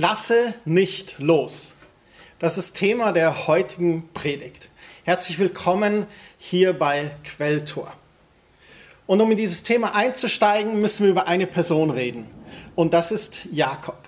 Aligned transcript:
Lasse 0.00 0.54
nicht 0.64 1.16
los. 1.18 1.74
Das 2.38 2.56
ist 2.56 2.74
Thema 2.74 3.10
der 3.10 3.48
heutigen 3.48 4.08
Predigt. 4.14 4.68
Herzlich 5.02 5.40
willkommen 5.40 6.06
hier 6.38 6.72
bei 6.72 7.16
Quelltor. 7.24 7.92
Und 9.08 9.20
um 9.20 9.28
in 9.32 9.36
dieses 9.36 9.64
Thema 9.64 9.96
einzusteigen, 9.96 10.80
müssen 10.80 11.02
wir 11.02 11.10
über 11.10 11.26
eine 11.26 11.48
Person 11.48 11.90
reden. 11.90 12.30
Und 12.76 12.94
das 12.94 13.10
ist 13.10 13.48
Jakob. 13.50 13.98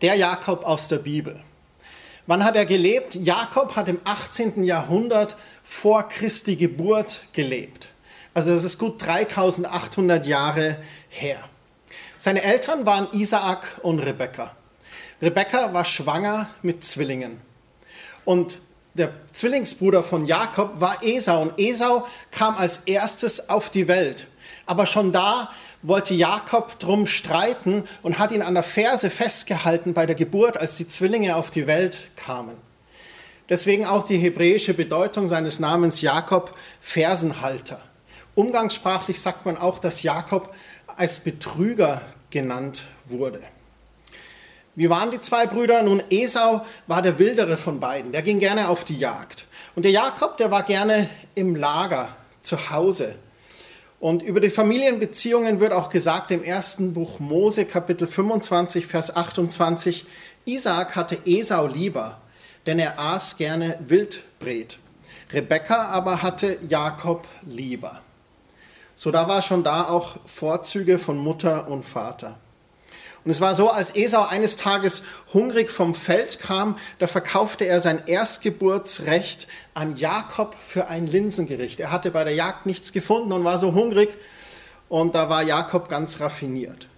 Der 0.00 0.14
Jakob 0.14 0.64
aus 0.64 0.88
der 0.88 0.96
Bibel. 0.96 1.38
Wann 2.26 2.42
hat 2.42 2.56
er 2.56 2.64
gelebt? 2.64 3.14
Jakob 3.14 3.76
hat 3.76 3.88
im 3.88 4.00
18. 4.04 4.64
Jahrhundert 4.64 5.36
vor 5.62 6.08
Christi 6.08 6.56
Geburt 6.56 7.24
gelebt. 7.34 7.88
Also 8.32 8.54
das 8.54 8.64
ist 8.64 8.78
gut 8.78 9.04
3800 9.04 10.24
Jahre 10.24 10.78
her. 11.10 11.38
Seine 12.16 12.42
Eltern 12.42 12.86
waren 12.86 13.08
Isaak 13.12 13.78
und 13.82 13.98
Rebekka. 13.98 14.56
Rebekka 15.22 15.72
war 15.72 15.84
schwanger 15.84 16.50
mit 16.62 16.84
Zwillingen. 16.84 17.40
Und 18.24 18.58
der 18.94 19.12
Zwillingsbruder 19.32 20.02
von 20.02 20.26
Jakob 20.26 20.80
war 20.80 21.02
Esau. 21.02 21.42
Und 21.42 21.60
Esau 21.60 22.04
kam 22.32 22.56
als 22.56 22.78
erstes 22.86 23.48
auf 23.48 23.70
die 23.70 23.86
Welt. 23.86 24.26
Aber 24.66 24.84
schon 24.84 25.12
da 25.12 25.48
wollte 25.82 26.12
Jakob 26.12 26.76
drum 26.80 27.06
streiten 27.06 27.84
und 28.02 28.18
hat 28.18 28.32
ihn 28.32 28.42
an 28.42 28.54
der 28.54 28.64
Ferse 28.64 29.10
festgehalten 29.10 29.94
bei 29.94 30.06
der 30.06 30.16
Geburt, 30.16 30.56
als 30.56 30.76
die 30.76 30.88
Zwillinge 30.88 31.36
auf 31.36 31.50
die 31.50 31.68
Welt 31.68 32.10
kamen. 32.16 32.56
Deswegen 33.48 33.86
auch 33.86 34.02
die 34.02 34.18
hebräische 34.18 34.74
Bedeutung 34.74 35.28
seines 35.28 35.60
Namens 35.60 36.00
Jakob, 36.00 36.56
Fersenhalter. 36.80 37.80
Umgangssprachlich 38.34 39.20
sagt 39.20 39.46
man 39.46 39.56
auch, 39.56 39.78
dass 39.78 40.02
Jakob 40.02 40.54
als 40.96 41.20
Betrüger 41.20 42.02
genannt 42.30 42.86
wurde. 43.04 43.40
Wie 44.74 44.88
waren 44.88 45.10
die 45.10 45.20
zwei 45.20 45.46
Brüder? 45.46 45.82
Nun, 45.82 46.02
Esau 46.08 46.64
war 46.86 47.02
der 47.02 47.18
wildere 47.18 47.58
von 47.58 47.78
beiden. 47.78 48.12
Der 48.12 48.22
ging 48.22 48.38
gerne 48.38 48.68
auf 48.68 48.84
die 48.84 48.98
Jagd. 48.98 49.46
Und 49.74 49.84
der 49.84 49.92
Jakob, 49.92 50.38
der 50.38 50.50
war 50.50 50.62
gerne 50.62 51.10
im 51.34 51.56
Lager, 51.56 52.08
zu 52.40 52.70
Hause. 52.70 53.16
Und 54.00 54.22
über 54.22 54.40
die 54.40 54.50
Familienbeziehungen 54.50 55.60
wird 55.60 55.72
auch 55.72 55.90
gesagt 55.90 56.30
im 56.30 56.42
ersten 56.42 56.94
Buch 56.94 57.20
Mose, 57.20 57.66
Kapitel 57.66 58.08
25, 58.08 58.86
Vers 58.86 59.14
28, 59.14 60.06
Isaac 60.44 60.96
hatte 60.96 61.18
Esau 61.24 61.66
lieber, 61.66 62.20
denn 62.66 62.78
er 62.78 62.98
aß 62.98 63.36
gerne 63.36 63.78
Wildbret. 63.80 64.78
Rebekka 65.32 65.86
aber 65.86 66.22
hatte 66.22 66.58
Jakob 66.68 67.28
lieber. 67.46 68.00
So 68.96 69.10
da 69.10 69.28
war 69.28 69.40
schon 69.40 69.62
da 69.62 69.84
auch 69.88 70.16
Vorzüge 70.26 70.98
von 70.98 71.18
Mutter 71.18 71.68
und 71.68 71.84
Vater. 71.84 72.38
Und 73.24 73.30
es 73.30 73.40
war 73.40 73.54
so, 73.54 73.70
als 73.70 73.94
Esau 73.94 74.26
eines 74.26 74.56
Tages 74.56 75.02
hungrig 75.32 75.70
vom 75.70 75.94
Feld 75.94 76.40
kam, 76.40 76.76
da 76.98 77.06
verkaufte 77.06 77.64
er 77.64 77.78
sein 77.78 78.02
Erstgeburtsrecht 78.06 79.46
an 79.74 79.96
Jakob 79.96 80.56
für 80.60 80.88
ein 80.88 81.06
Linsengericht. 81.06 81.78
Er 81.78 81.92
hatte 81.92 82.10
bei 82.10 82.24
der 82.24 82.34
Jagd 82.34 82.66
nichts 82.66 82.92
gefunden 82.92 83.32
und 83.32 83.44
war 83.44 83.58
so 83.58 83.74
hungrig 83.74 84.16
und 84.88 85.14
da 85.14 85.30
war 85.30 85.42
Jakob 85.42 85.88
ganz 85.88 86.20
raffiniert. 86.20 86.88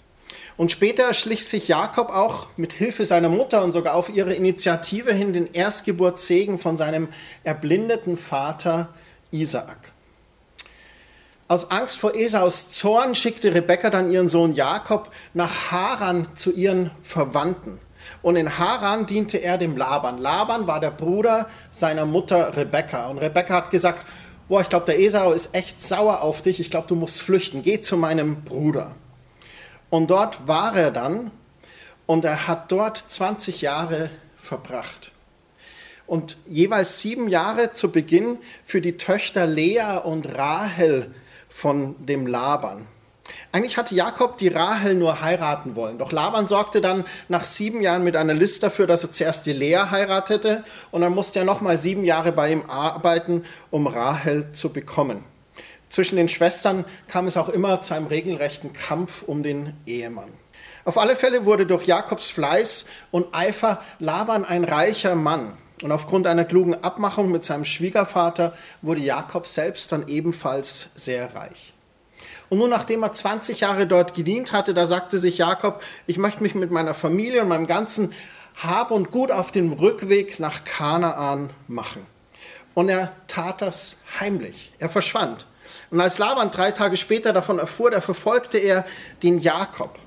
Und 0.56 0.70
später 0.70 1.12
schlich 1.14 1.45
sich 1.47 1.69
Jakob 1.69 2.11
auch 2.11 2.47
mit 2.56 2.72
Hilfe 2.72 3.05
seiner 3.05 3.28
Mutter 3.28 3.64
und 3.64 3.72
sogar 3.72 3.95
auf 3.95 4.08
ihre 4.08 4.34
Initiative 4.34 5.12
hin 5.12 5.33
den 5.33 5.52
Erstgeburtssegen 5.52 6.58
von 6.58 6.77
seinem 6.77 7.08
erblindeten 7.42 8.17
Vater 8.17 8.89
Isaak. 9.33 9.94
Aus 11.55 11.70
Angst 11.70 11.98
vor 11.98 12.17
Esaus 12.17 12.70
Zorn 12.70 13.15
schickte 13.15 13.55
Rebekka 13.55 13.89
dann 13.89 14.11
ihren 14.11 14.29
Sohn 14.29 14.55
Jakob 14.55 15.13
nach 15.35 15.70
Haran 15.70 16.27
zu 16.35 16.51
ihren 16.51 16.91
Verwandten. 17.05 17.79
Und 18.23 18.35
in 18.35 18.59
Haran 18.59 19.07
diente 19.07 19.39
er 19.39 19.57
dem 19.57 19.77
Laban. 19.77 20.19
Laban 20.19 20.67
war 20.67 20.81
der 20.81 20.91
Bruder 20.91 21.48
seiner 21.70 22.07
Mutter 22.07 22.57
Rebekka. 22.57 23.07
Und 23.07 23.19
Rebekka 23.19 23.55
hat 23.55 23.70
gesagt, 23.70 24.05
boah, 24.48 24.63
ich 24.63 24.69
glaube, 24.69 24.87
der 24.87 24.98
Esau 24.98 25.31
ist 25.31 25.55
echt 25.55 25.79
sauer 25.79 26.23
auf 26.23 26.43
dich. 26.43 26.59
Ich 26.59 26.70
glaube, 26.70 26.89
du 26.89 26.97
musst 26.97 27.23
flüchten. 27.23 27.63
Geh 27.63 27.81
zu 27.81 27.97
meinem 27.97 28.43
Bruder. 28.43 28.97
Und 29.91 30.11
dort 30.11 30.48
war 30.48 30.75
er 30.75 30.91
dann 30.91 31.31
und 32.07 32.25
er 32.25 32.48
hat 32.48 32.73
dort 32.73 32.98
20 32.98 33.61
Jahre 33.61 34.11
verbracht. 34.37 35.13
Und 36.09 36.37
jeweils 36.47 36.98
sieben 36.98 37.29
Jahre 37.29 37.73
zu 37.73 37.93
Beginn 37.93 38.39
für 38.64 38.81
die 38.81 38.97
Töchter 38.97 39.47
Lea 39.47 40.01
und 40.03 40.37
Rahel 40.37 41.14
von 41.55 41.95
dem 42.05 42.27
Laban. 42.27 42.89
Eigentlich 43.53 43.79
hatte 43.79 43.95
Jakob 43.95 44.37
die 44.39 44.48
Rahel 44.48 44.97
nur 44.97 45.23
heiraten 45.23 45.77
wollen, 45.77 45.98
doch 45.98 46.11
Laban 46.11 46.48
sorgte 46.48 46.81
dann 46.81 47.05
nach 47.29 47.45
sieben 47.45 47.81
Jahren 47.81 48.03
mit 48.03 48.17
einer 48.17 48.35
List 48.35 48.65
dafür, 48.65 48.89
dass 48.89 49.05
er 49.05 49.13
zuerst 49.13 49.47
die 49.47 49.53
Lea 49.53 49.87
heiratete 49.91 50.64
und 50.91 51.03
dann 51.03 51.14
musste 51.14 51.39
er 51.39 51.45
nochmal 51.45 51.79
sieben 51.79 52.05
Jahre 52.05 52.33
bei 52.33 52.51
ihm 52.51 52.69
arbeiten, 52.69 53.45
um 53.70 53.87
Rahel 53.87 54.51
zu 54.51 54.73
bekommen. 54.73 55.25
Zwischen 55.89 56.17
den 56.17 56.29
Schwestern 56.29 56.85
kam 57.07 57.29
es 57.29 57.37
auch 57.37 57.48
immer 57.48 57.81
zu 57.81 57.95
einem 57.95 58.09
regelrechten 58.09 58.73
Kampf 58.73 59.23
um 59.23 59.45
den 59.45 59.75
Ehemann. 59.87 60.33
Auf 60.85 60.98
alle 60.98 61.14
Fälle 61.14 61.47
wurde 61.47 61.67
durch 61.67 61.87
Jakobs 61.87 62.31
Fleiß 62.31 62.87
und 63.13 63.33
Eifer 63.33 63.81
Laban 64.01 64.45
ein 64.45 64.64
reicher 64.64 65.14
Mann. 65.14 65.57
Und 65.84 65.92
aufgrund 65.92 66.27
einer 66.27 66.46
klugen 66.46 66.83
Abmachung 66.83 67.30
mit 67.30 67.45
seinem 67.45 67.67
Schwiegervater 67.67 68.55
wurde 68.80 69.02
Jakob 69.02 69.46
selbst 69.46 69.92
dann 69.92 70.08
ebenfalls 70.08 70.89
sehr 70.95 71.34
reich. 71.34 71.74
Und 72.48 72.56
nun, 72.56 72.70
nachdem 72.70 73.02
er 73.02 73.12
20 73.12 73.61
Jahre 73.61 73.86
dort 73.86 74.14
gedient 74.14 74.55
hatte, 74.55 74.72
da 74.72 74.86
sagte 74.86 75.18
sich 75.18 75.36
Jakob, 75.36 75.83
ich 76.06 76.17
möchte 76.17 76.42
mich 76.42 76.55
mit 76.55 76.70
meiner 76.70 76.95
Familie 76.95 77.42
und 77.42 77.48
meinem 77.48 77.67
ganzen 77.67 78.14
Hab 78.56 78.92
und 78.92 79.11
Gut 79.11 79.30
auf 79.30 79.52
den 79.52 79.74
Rückweg 79.74 80.40
nach 80.40 80.64
Kanaan 80.64 81.50
machen. 81.68 82.06
Und 82.72 82.89
er 82.89 83.12
tat 83.27 83.61
das 83.61 83.98
heimlich. 84.18 84.72
Er 84.78 84.89
verschwand. 84.89 85.45
Und 85.90 86.01
als 86.01 86.16
Laban 86.16 86.51
drei 86.51 86.70
Tage 86.70 86.96
später 86.96 87.34
davon 87.34 87.58
erfuhr, 87.58 87.90
da 87.90 88.01
verfolgte 88.01 88.56
er 88.56 88.86
den 89.22 89.39
Jakob. 89.39 89.98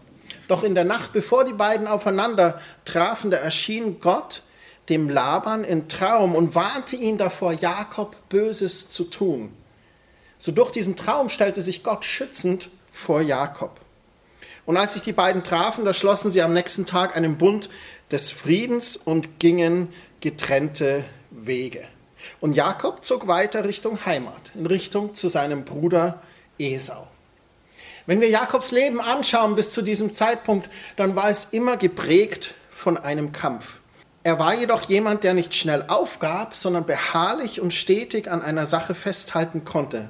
Doch 0.47 0.63
in 0.63 0.73
der 0.73 0.85
Nacht, 0.85 1.13
bevor 1.13 1.45
die 1.45 1.53
beiden 1.53 1.85
aufeinander 1.85 2.59
trafen, 2.83 3.29
da 3.29 3.37
erschien 3.37 3.99
Gott 3.99 4.41
dem 4.89 5.09
Laban 5.09 5.63
in 5.63 5.89
Traum 5.89 6.35
und 6.35 6.55
warnte 6.55 6.95
ihn 6.95 7.17
davor, 7.17 7.53
Jakob 7.53 8.15
Böses 8.29 8.89
zu 8.89 9.05
tun. 9.05 9.53
So 10.39 10.51
durch 10.51 10.71
diesen 10.71 10.95
Traum 10.95 11.29
stellte 11.29 11.61
sich 11.61 11.83
Gott 11.83 12.05
schützend 12.05 12.69
vor 12.91 13.21
Jakob. 13.21 13.79
Und 14.65 14.77
als 14.77 14.93
sich 14.93 15.01
die 15.01 15.13
beiden 15.13 15.43
trafen, 15.43 15.85
da 15.85 15.93
schlossen 15.93 16.29
sie 16.29 16.41
am 16.41 16.53
nächsten 16.53 16.85
Tag 16.85 17.15
einen 17.15 17.37
Bund 17.37 17.69
des 18.11 18.31
Friedens 18.31 18.97
und 18.97 19.39
gingen 19.39 19.93
getrennte 20.19 21.03
Wege. 21.31 21.85
Und 22.39 22.53
Jakob 22.53 23.03
zog 23.05 23.27
weiter 23.27 23.65
Richtung 23.65 24.05
Heimat, 24.05 24.51
in 24.55 24.65
Richtung 24.65 25.15
zu 25.15 25.27
seinem 25.27 25.65
Bruder 25.65 26.21
Esau. 26.57 27.07
Wenn 28.05 28.21
wir 28.21 28.29
Jakobs 28.29 28.71
Leben 28.71 29.01
anschauen 29.01 29.55
bis 29.55 29.71
zu 29.71 29.81
diesem 29.81 30.11
Zeitpunkt, 30.13 30.69
dann 30.95 31.15
war 31.15 31.29
es 31.29 31.45
immer 31.51 31.77
geprägt 31.77 32.55
von 32.69 32.97
einem 32.97 33.31
Kampf. 33.31 33.81
Er 34.27 34.39
war 34.39 34.53
jedoch 34.53 34.83
jemand, 34.89 35.23
der 35.23 35.33
nicht 35.33 35.55
schnell 35.55 35.85
aufgab, 35.87 36.53
sondern 36.53 36.85
beharrlich 36.85 37.61
und 37.61 37.73
stetig 37.73 38.29
an 38.29 38.41
einer 38.41 38.65
Sache 38.65 38.93
festhalten 38.93 39.63
konnte. 39.63 40.09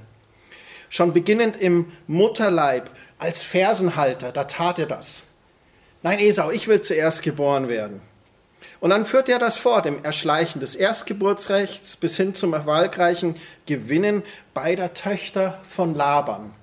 Schon 0.89 1.13
beginnend 1.13 1.55
im 1.55 1.91
Mutterleib 2.07 2.89
als 3.19 3.43
Fersenhalter, 3.43 4.31
da 4.31 4.45
tat 4.45 4.79
er 4.79 4.87
das. 4.87 5.25
Nein, 6.01 6.17
Esau, 6.17 6.49
ich 6.49 6.67
will 6.67 6.81
zuerst 6.81 7.21
geboren 7.21 7.69
werden. 7.69 8.01
Und 8.79 8.89
dann 8.89 9.05
führt 9.05 9.29
er 9.29 9.37
das 9.37 9.59
fort 9.59 9.85
im 9.85 10.03
Erschleichen 10.03 10.61
des 10.61 10.75
Erstgeburtsrechts 10.75 11.95
bis 11.95 12.17
hin 12.17 12.33
zum 12.33 12.53
erfolgreichen 12.53 13.35
Gewinnen 13.67 14.23
beider 14.55 14.95
Töchter 14.95 15.61
von 15.69 15.93
Laban. 15.93 16.55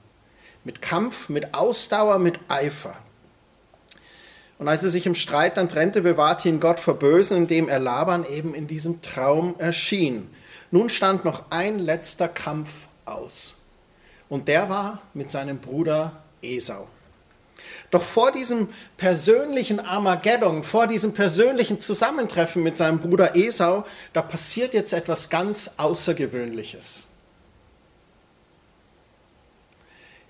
Mit 0.64 0.82
Kampf, 0.82 1.28
mit 1.28 1.54
Ausdauer, 1.54 2.18
mit 2.18 2.40
Eifer. 2.48 2.96
Und 4.58 4.68
als 4.68 4.84
er 4.84 4.90
sich 4.90 5.06
im 5.06 5.14
Streit 5.14 5.56
dann 5.56 5.68
trennte, 5.68 6.00
bewahrte 6.00 6.48
ihn 6.48 6.60
Gott 6.60 6.78
vor 6.80 6.94
Bösen, 6.94 7.36
indem 7.36 7.68
er 7.68 7.80
Laban 7.80 8.24
eben 8.24 8.54
in 8.54 8.66
diesem 8.66 9.02
Traum 9.02 9.56
erschien. 9.58 10.30
Nun 10.70 10.88
stand 10.88 11.24
noch 11.24 11.44
ein 11.50 11.78
letzter 11.78 12.28
Kampf 12.28 12.88
aus. 13.04 13.60
Und 14.28 14.48
der 14.48 14.68
war 14.68 15.02
mit 15.12 15.30
seinem 15.30 15.58
Bruder 15.58 16.22
Esau. 16.42 16.88
Doch 17.90 18.02
vor 18.02 18.32
diesem 18.32 18.68
persönlichen 18.96 19.80
Armageddon, 19.80 20.64
vor 20.64 20.86
diesem 20.86 21.14
persönlichen 21.14 21.78
Zusammentreffen 21.78 22.62
mit 22.62 22.76
seinem 22.76 22.98
Bruder 22.98 23.36
Esau, 23.36 23.84
da 24.12 24.22
passiert 24.22 24.74
jetzt 24.74 24.92
etwas 24.92 25.30
ganz 25.30 25.72
Außergewöhnliches. 25.76 27.08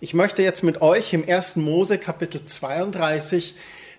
Ich 0.00 0.12
möchte 0.12 0.43
jetzt 0.43 0.62
mit 0.62 0.82
euch 0.82 1.15
im 1.15 1.27
1. 1.27 1.56
Mose 1.56 1.97
Kapitel 1.97 2.44
32 2.44 3.55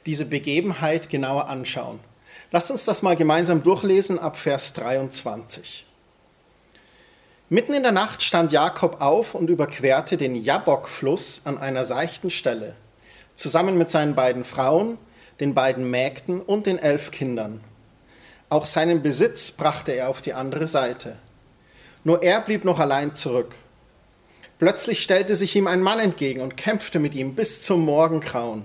diese 0.05 0.25
Begebenheit 0.25 1.09
genauer 1.09 1.49
anschauen. 1.49 1.99
Lasst 2.51 2.71
uns 2.71 2.85
das 2.85 3.01
mal 3.01 3.15
gemeinsam 3.15 3.63
durchlesen 3.63 4.19
ab 4.19 4.37
Vers 4.37 4.73
23. 4.73 5.85
Mitten 7.49 7.73
in 7.73 7.83
der 7.83 7.91
Nacht 7.91 8.23
stand 8.23 8.51
Jakob 8.51 9.01
auf 9.01 9.35
und 9.35 9.49
überquerte 9.49 10.17
den 10.17 10.35
Jabbok-Fluss 10.35 11.41
an 11.45 11.57
einer 11.57 11.83
seichten 11.83 12.31
Stelle, 12.31 12.75
zusammen 13.35 13.77
mit 13.77 13.89
seinen 13.89 14.15
beiden 14.15 14.43
Frauen, 14.43 14.97
den 15.39 15.53
beiden 15.53 15.89
Mägden 15.89 16.41
und 16.41 16.65
den 16.65 16.79
elf 16.79 17.11
Kindern. 17.11 17.61
Auch 18.49 18.65
seinen 18.65 19.01
Besitz 19.01 19.51
brachte 19.51 19.91
er 19.91 20.09
auf 20.09 20.21
die 20.21 20.33
andere 20.33 20.67
Seite. 20.67 21.17
Nur 22.03 22.23
er 22.23 22.41
blieb 22.41 22.63
noch 22.63 22.79
allein 22.79 23.15
zurück. 23.15 23.55
Plötzlich 24.57 25.03
stellte 25.03 25.35
sich 25.35 25.55
ihm 25.55 25.67
ein 25.67 25.81
Mann 25.81 25.99
entgegen 25.99 26.41
und 26.41 26.55
kämpfte 26.55 26.99
mit 26.99 27.15
ihm 27.15 27.35
bis 27.35 27.63
zum 27.63 27.81
Morgengrauen. 27.81 28.63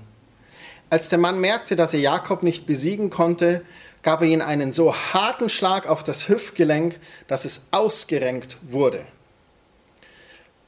Als 0.90 1.08
der 1.08 1.19
Mann 1.19 1.40
merkte, 1.40 1.76
dass 1.76 1.94
er 1.94 2.00
Jakob 2.00 2.42
nicht 2.42 2.66
besiegen 2.66 3.10
konnte, 3.10 3.64
gab 4.02 4.22
er 4.22 4.26
ihm 4.26 4.40
einen 4.40 4.72
so 4.72 4.94
harten 4.94 5.48
Schlag 5.48 5.88
auf 5.88 6.02
das 6.02 6.28
Hüftgelenk, 6.28 6.98
dass 7.28 7.44
es 7.44 7.69
ausgerenkt 7.70 8.56
wurde. 8.62 9.06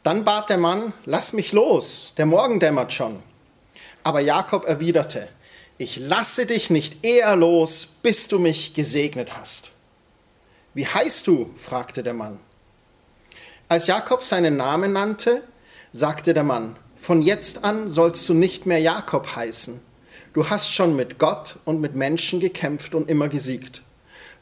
Dann 0.04 0.24
bat 0.24 0.48
der 0.48 0.58
Mann, 0.58 0.92
lass 1.04 1.32
mich 1.32 1.52
los, 1.52 2.12
der 2.16 2.26
Morgen 2.26 2.60
dämmert 2.60 2.92
schon. 2.92 3.22
Aber 4.04 4.20
Jakob 4.20 4.64
erwiderte, 4.64 5.28
ich 5.76 5.96
lasse 5.96 6.46
dich 6.46 6.70
nicht 6.70 7.04
eher 7.04 7.34
los, 7.34 7.86
bis 8.02 8.28
du 8.28 8.38
mich 8.38 8.74
gesegnet 8.74 9.36
hast. 9.36 9.72
Wie 10.74 10.86
heißt 10.86 11.26
du? 11.26 11.50
fragte 11.56 12.04
der 12.04 12.14
Mann. 12.14 12.38
Als 13.68 13.88
Jakob 13.88 14.22
seinen 14.22 14.56
Namen 14.56 14.92
nannte, 14.92 15.42
sagte 15.92 16.34
der 16.34 16.44
Mann, 16.44 16.76
von 16.96 17.22
jetzt 17.22 17.64
an 17.64 17.90
sollst 17.90 18.28
du 18.28 18.34
nicht 18.34 18.66
mehr 18.66 18.78
Jakob 18.78 19.34
heißen. 19.34 19.80
Du 20.32 20.48
hast 20.48 20.72
schon 20.72 20.96
mit 20.96 21.18
Gott 21.18 21.58
und 21.64 21.80
mit 21.80 21.94
Menschen 21.94 22.40
gekämpft 22.40 22.94
und 22.94 23.10
immer 23.10 23.28
gesiegt. 23.28 23.82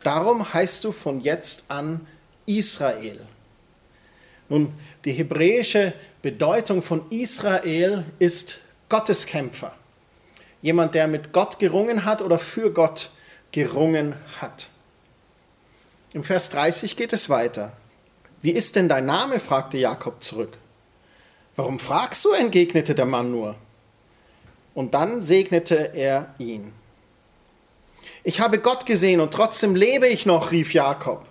Darum 0.02 0.52
heißt 0.52 0.84
du 0.84 0.92
von 0.92 1.20
jetzt 1.20 1.64
an 1.68 2.06
Israel. 2.46 3.20
Nun, 4.48 4.72
die 5.04 5.12
hebräische 5.12 5.92
Bedeutung 6.22 6.82
von 6.82 7.10
Israel 7.10 8.04
ist 8.18 8.60
Gotteskämpfer. 8.88 9.74
Jemand, 10.62 10.94
der 10.94 11.06
mit 11.06 11.32
Gott 11.32 11.58
gerungen 11.58 12.04
hat 12.04 12.22
oder 12.22 12.38
für 12.38 12.72
Gott 12.72 13.10
gerungen 13.52 14.14
hat. 14.40 14.70
Im 16.12 16.24
Vers 16.24 16.50
30 16.50 16.96
geht 16.96 17.12
es 17.12 17.28
weiter. 17.28 17.72
Wie 18.42 18.50
ist 18.52 18.76
denn 18.76 18.88
dein 18.88 19.06
Name? 19.06 19.40
fragte 19.40 19.78
Jakob 19.78 20.22
zurück. 20.22 20.56
Warum 21.56 21.78
fragst 21.78 22.24
du? 22.24 22.30
entgegnete 22.30 22.94
der 22.94 23.06
Mann 23.06 23.30
nur. 23.30 23.56
Und 24.74 24.94
dann 24.94 25.20
segnete 25.20 25.94
er 25.94 26.34
ihn. 26.38 26.72
Ich 28.22 28.40
habe 28.40 28.58
Gott 28.58 28.86
gesehen 28.86 29.20
und 29.20 29.32
trotzdem 29.32 29.74
lebe 29.74 30.06
ich 30.06 30.26
noch, 30.26 30.50
rief 30.50 30.74
Jakob. 30.74 31.26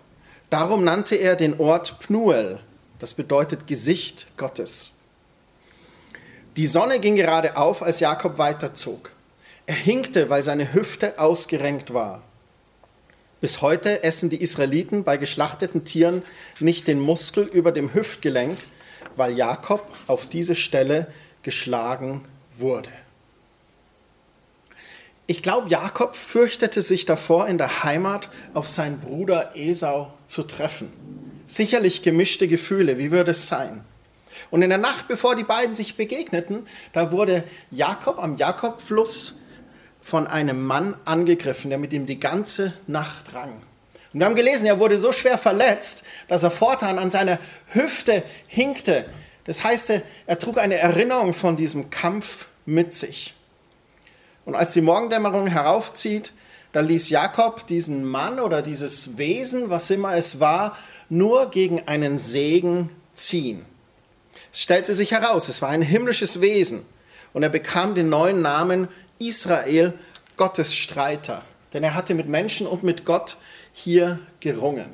Darum 0.49 0.83
nannte 0.83 1.15
er 1.15 1.35
den 1.35 1.59
Ort 1.59 1.99
Pnuel, 1.99 2.59
das 2.97 3.13
bedeutet 3.13 3.67
Gesicht 3.67 4.27
Gottes. 4.37 4.93
Die 6.57 6.67
Sonne 6.67 6.99
ging 6.99 7.15
gerade 7.15 7.55
auf, 7.57 7.83
als 7.83 7.99
Jakob 7.99 8.39
weiterzog. 8.39 9.11
Er 9.67 9.75
hinkte, 9.75 10.31
weil 10.31 10.41
seine 10.41 10.73
Hüfte 10.73 11.19
ausgerenkt 11.19 11.93
war. 11.93 12.23
Bis 13.39 13.61
heute 13.61 14.03
essen 14.03 14.31
die 14.31 14.41
Israeliten 14.41 15.03
bei 15.03 15.17
geschlachteten 15.17 15.85
Tieren 15.85 16.23
nicht 16.59 16.87
den 16.87 16.99
Muskel 16.99 17.45
über 17.45 17.71
dem 17.71 17.93
Hüftgelenk, 17.93 18.57
weil 19.15 19.37
Jakob 19.37 19.89
auf 20.07 20.25
diese 20.25 20.55
Stelle 20.55 21.07
geschlagen 21.43 22.25
wurde. 22.57 22.89
Ich 25.29 25.43
glaube, 25.43 25.69
Jakob 25.69 26.15
fürchtete 26.15 26.81
sich 26.81 27.05
davor, 27.05 27.45
in 27.45 27.59
der 27.59 27.83
Heimat 27.83 28.29
auf 28.55 28.67
seinen 28.67 28.99
Bruder 28.99 29.51
Esau 29.53 30.11
zu 30.25 30.41
treffen. 30.41 30.91
Sicherlich 31.45 32.01
gemischte 32.01 32.47
Gefühle, 32.47 32.97
wie 32.97 33.11
würde 33.11 33.29
es 33.29 33.45
sein? 33.45 33.83
Und 34.49 34.63
in 34.63 34.69
der 34.69 34.79
Nacht, 34.79 35.07
bevor 35.07 35.35
die 35.35 35.43
beiden 35.43 35.75
sich 35.75 35.95
begegneten, 35.95 36.65
da 36.93 37.11
wurde 37.11 37.43
Jakob 37.69 38.17
am 38.17 38.37
Jakobfluss 38.37 39.35
von 40.01 40.25
einem 40.25 40.65
Mann 40.65 40.95
angegriffen, 41.05 41.69
der 41.69 41.77
mit 41.77 41.93
ihm 41.93 42.07
die 42.07 42.19
ganze 42.19 42.73
Nacht 42.87 43.35
rang. 43.35 43.53
Und 44.11 44.21
wir 44.21 44.25
haben 44.25 44.33
gelesen, 44.33 44.65
er 44.65 44.79
wurde 44.79 44.97
so 44.97 45.11
schwer 45.11 45.37
verletzt, 45.37 46.05
dass 46.27 46.41
er 46.41 46.49
fortan 46.49 46.97
an 46.97 47.11
seiner 47.11 47.37
Hüfte 47.67 48.23
hinkte. 48.47 49.05
Das 49.43 49.63
heißt, 49.63 49.93
er 50.25 50.39
trug 50.39 50.57
eine 50.57 50.77
Erinnerung 50.77 51.35
von 51.35 51.55
diesem 51.55 51.91
Kampf 51.91 52.47
mit 52.65 52.93
sich. 52.93 53.35
Und 54.49 54.55
als 54.55 54.73
die 54.73 54.81
Morgendämmerung 54.81 55.45
heraufzieht, 55.45 56.33
da 56.71 56.79
ließ 56.79 57.11
Jakob 57.11 57.67
diesen 57.67 58.03
Mann 58.03 58.39
oder 58.39 58.63
dieses 58.63 59.19
Wesen, 59.19 59.69
was 59.69 59.91
immer 59.91 60.15
es 60.15 60.39
war, 60.39 60.75
nur 61.07 61.51
gegen 61.51 61.87
einen 61.87 62.17
Segen 62.17 62.89
ziehen. 63.13 63.63
Es 64.51 64.61
stellte 64.61 64.95
sich 64.95 65.11
heraus, 65.11 65.49
es 65.49 65.61
war 65.61 65.69
ein 65.69 65.83
himmlisches 65.83 66.41
Wesen 66.41 66.83
und 67.31 67.43
er 67.43 67.49
bekam 67.49 67.93
den 67.93 68.09
neuen 68.09 68.41
Namen 68.41 68.87
Israel, 69.19 69.93
Gottes 70.35 70.75
Streiter, 70.75 71.43
denn 71.73 71.83
er 71.83 71.93
hatte 71.93 72.15
mit 72.15 72.27
Menschen 72.27 72.65
und 72.65 72.81
mit 72.81 73.05
Gott 73.05 73.37
hier 73.71 74.17
gerungen. 74.39 74.89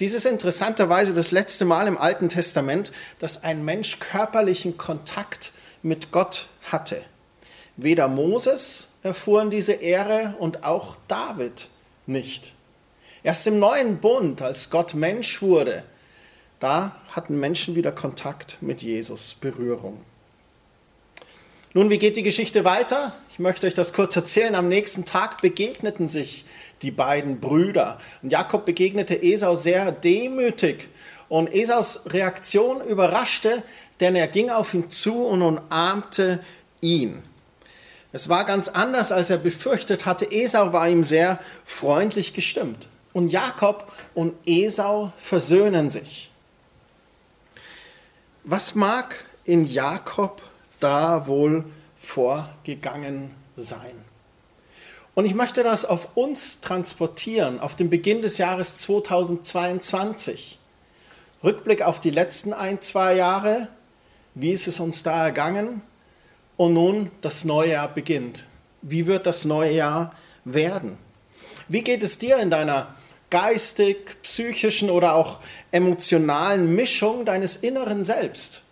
Dies 0.00 0.14
ist 0.14 0.26
interessanterweise 0.26 1.14
das 1.14 1.30
letzte 1.30 1.64
Mal 1.64 1.86
im 1.86 1.96
Alten 1.96 2.28
Testament, 2.28 2.90
dass 3.20 3.44
ein 3.44 3.64
Mensch 3.64 4.00
körperlichen 4.00 4.78
Kontakt 4.78 5.52
mit 5.84 6.10
Gott 6.10 6.48
hatte. 6.72 7.04
Weder 7.76 8.08
Moses 8.08 8.88
erfuhren 9.02 9.50
diese 9.50 9.72
Ehre 9.72 10.34
und 10.38 10.64
auch 10.64 10.96
David 11.08 11.68
nicht. 12.06 12.54
Erst 13.22 13.46
im 13.46 13.58
neuen 13.58 13.98
Bund, 13.98 14.42
als 14.42 14.70
Gott 14.70 14.94
Mensch 14.94 15.42
wurde, 15.42 15.84
da 16.60 17.00
hatten 17.08 17.40
Menschen 17.40 17.74
wieder 17.74 17.92
Kontakt 17.92 18.58
mit 18.60 18.82
Jesus, 18.82 19.34
Berührung. 19.34 20.00
Nun, 21.74 21.88
wie 21.88 21.98
geht 21.98 22.18
die 22.18 22.22
Geschichte 22.22 22.64
weiter? 22.64 23.14
Ich 23.30 23.38
möchte 23.38 23.66
euch 23.66 23.72
das 23.72 23.94
kurz 23.94 24.14
erzählen. 24.14 24.54
Am 24.54 24.68
nächsten 24.68 25.06
Tag 25.06 25.40
begegneten 25.40 26.06
sich 26.06 26.44
die 26.82 26.90
beiden 26.90 27.40
Brüder. 27.40 27.98
Und 28.22 28.30
Jakob 28.30 28.66
begegnete 28.66 29.22
Esau 29.22 29.54
sehr 29.54 29.90
demütig. 29.90 30.90
Und 31.30 31.52
Esaus 31.54 32.02
Reaktion 32.12 32.86
überraschte, 32.86 33.62
denn 34.00 34.14
er 34.16 34.28
ging 34.28 34.50
auf 34.50 34.74
ihn 34.74 34.90
zu 34.90 35.24
und 35.24 35.40
umarmte 35.40 36.40
ihn. 36.82 37.22
Es 38.12 38.28
war 38.28 38.44
ganz 38.44 38.68
anders, 38.68 39.10
als 39.10 39.30
er 39.30 39.38
befürchtet 39.38 40.04
hatte. 40.04 40.30
Esau 40.30 40.72
war 40.72 40.88
ihm 40.88 41.02
sehr 41.02 41.40
freundlich 41.64 42.34
gestimmt. 42.34 42.88
Und 43.14 43.28
Jakob 43.28 43.90
und 44.14 44.34
Esau 44.46 45.12
versöhnen 45.16 45.90
sich. 45.90 46.30
Was 48.44 48.74
mag 48.74 49.24
in 49.44 49.64
Jakob 49.64 50.42
da 50.80 51.26
wohl 51.26 51.64
vorgegangen 51.96 53.30
sein? 53.56 54.04
Und 55.14 55.26
ich 55.26 55.34
möchte 55.34 55.62
das 55.62 55.84
auf 55.84 56.08
uns 56.16 56.60
transportieren, 56.60 57.60
auf 57.60 57.76
den 57.76 57.90
Beginn 57.90 58.22
des 58.22 58.38
Jahres 58.38 58.78
2022. 58.78 60.58
Rückblick 61.44 61.82
auf 61.82 62.00
die 62.00 62.10
letzten 62.10 62.52
ein, 62.52 62.80
zwei 62.80 63.14
Jahre. 63.14 63.68
Wie 64.34 64.52
ist 64.52 64.68
es 64.68 64.80
uns 64.80 65.02
da 65.02 65.24
ergangen? 65.24 65.82
Und 66.62 66.74
nun 66.74 67.10
das 67.22 67.44
neue 67.44 67.72
Jahr 67.72 67.88
beginnt. 67.88 68.46
Wie 68.82 69.08
wird 69.08 69.26
das 69.26 69.44
neue 69.44 69.72
Jahr 69.72 70.14
werden? 70.44 70.96
Wie 71.66 71.82
geht 71.82 72.04
es 72.04 72.18
dir 72.18 72.38
in 72.38 72.52
deiner 72.52 72.94
geistig, 73.30 74.22
psychischen 74.22 74.88
oder 74.88 75.16
auch 75.16 75.40
emotionalen 75.72 76.72
Mischung 76.72 77.24
deines 77.24 77.56
inneren 77.56 78.04
Selbst? 78.04 78.62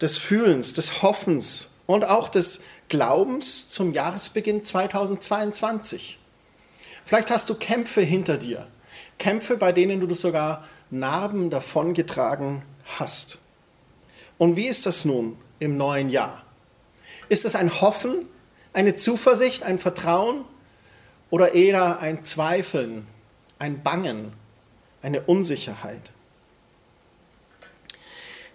Des 0.00 0.16
Fühlens, 0.16 0.72
des 0.72 1.02
Hoffens 1.02 1.68
und 1.84 2.08
auch 2.08 2.30
des 2.30 2.62
Glaubens 2.88 3.68
zum 3.68 3.92
Jahresbeginn 3.92 4.64
2022. 4.64 6.18
Vielleicht 7.04 7.30
hast 7.30 7.50
du 7.50 7.56
Kämpfe 7.56 8.00
hinter 8.00 8.38
dir. 8.38 8.68
Kämpfe, 9.18 9.58
bei 9.58 9.72
denen 9.72 10.00
du 10.00 10.14
sogar 10.14 10.66
Narben 10.88 11.50
davongetragen 11.50 12.62
hast. 12.98 13.36
Und 14.38 14.56
wie 14.56 14.66
ist 14.66 14.86
das 14.86 15.04
nun? 15.04 15.36
Im 15.58 15.76
neuen 15.76 16.08
Jahr? 16.08 16.42
Ist 17.28 17.44
es 17.44 17.54
ein 17.54 17.80
Hoffen, 17.80 18.26
eine 18.72 18.94
Zuversicht, 18.96 19.62
ein 19.62 19.78
Vertrauen 19.78 20.44
oder 21.30 21.54
eher 21.54 22.00
ein 22.00 22.24
Zweifeln, 22.24 23.06
ein 23.58 23.82
Bangen, 23.82 24.32
eine 25.02 25.22
Unsicherheit? 25.22 26.12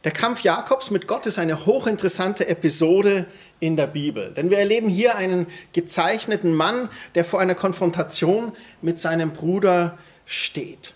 Der 0.03 0.11
Kampf 0.11 0.41
Jakobs 0.41 0.91
mit 0.91 1.07
Gott 1.07 1.25
ist 1.27 1.39
eine 1.39 1.65
hochinteressante 1.65 2.47
Episode 2.47 3.25
in 3.61 3.77
der 3.77 3.87
Bibel. 3.87 4.33
Denn 4.33 4.49
wir 4.49 4.57
erleben 4.57 4.89
hier 4.89 5.15
einen 5.15 5.47
gezeichneten 5.71 6.53
Mann, 6.53 6.89
der 7.15 7.23
vor 7.23 7.39
einer 7.39 7.55
Konfrontation 7.55 8.51
mit 8.81 8.99
seinem 8.99 9.31
Bruder 9.31 9.97
steht. 10.25 10.93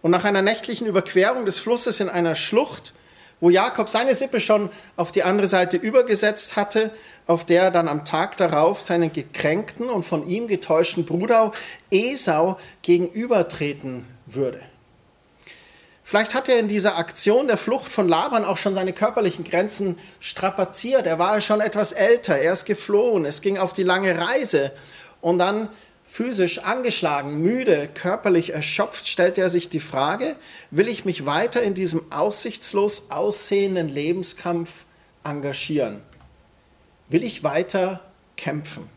Und 0.00 0.10
nach 0.10 0.24
einer 0.24 0.40
nächtlichen 0.40 0.86
Überquerung 0.86 1.44
des 1.44 1.58
Flusses 1.58 2.00
in 2.00 2.08
einer 2.08 2.34
Schlucht 2.34 2.94
wo 3.40 3.50
Jakob 3.50 3.88
seine 3.88 4.14
Sippe 4.14 4.40
schon 4.40 4.70
auf 4.96 5.12
die 5.12 5.22
andere 5.22 5.46
Seite 5.46 5.76
übergesetzt 5.76 6.56
hatte, 6.56 6.90
auf 7.26 7.44
der 7.44 7.64
er 7.64 7.70
dann 7.70 7.88
am 7.88 8.04
Tag 8.04 8.36
darauf 8.36 8.80
seinen 8.80 9.12
gekränkten 9.12 9.88
und 9.88 10.04
von 10.04 10.26
ihm 10.26 10.46
getäuschten 10.48 11.04
Bruder 11.04 11.52
Esau 11.90 12.58
gegenübertreten 12.82 14.06
würde. 14.26 14.60
Vielleicht 16.02 16.36
hat 16.36 16.48
er 16.48 16.60
in 16.60 16.68
dieser 16.68 16.96
Aktion 16.98 17.48
der 17.48 17.56
Flucht 17.56 17.90
von 17.90 18.08
Laban 18.08 18.44
auch 18.44 18.58
schon 18.58 18.74
seine 18.74 18.92
körperlichen 18.92 19.44
Grenzen 19.44 19.98
strapaziert. 20.20 21.04
Er 21.04 21.18
war 21.18 21.40
schon 21.40 21.60
etwas 21.60 21.90
älter, 21.90 22.36
er 22.38 22.52
ist 22.52 22.64
geflohen, 22.64 23.24
es 23.24 23.40
ging 23.40 23.58
auf 23.58 23.72
die 23.72 23.82
lange 23.82 24.16
Reise. 24.16 24.70
Und 25.20 25.40
dann 25.40 25.68
physisch 26.16 26.60
angeschlagen, 26.60 27.42
müde, 27.42 27.90
körperlich 27.92 28.54
erschöpft, 28.54 29.06
stellt 29.06 29.36
er 29.36 29.50
sich 29.50 29.68
die 29.68 29.80
Frage, 29.80 30.36
will 30.70 30.88
ich 30.88 31.04
mich 31.04 31.26
weiter 31.26 31.62
in 31.62 31.74
diesem 31.74 32.10
aussichtslos 32.10 33.10
aussehenden 33.10 33.90
Lebenskampf 33.90 34.86
engagieren? 35.24 36.00
Will 37.10 37.22
ich 37.22 37.44
weiter 37.44 38.00
kämpfen? 38.38 38.88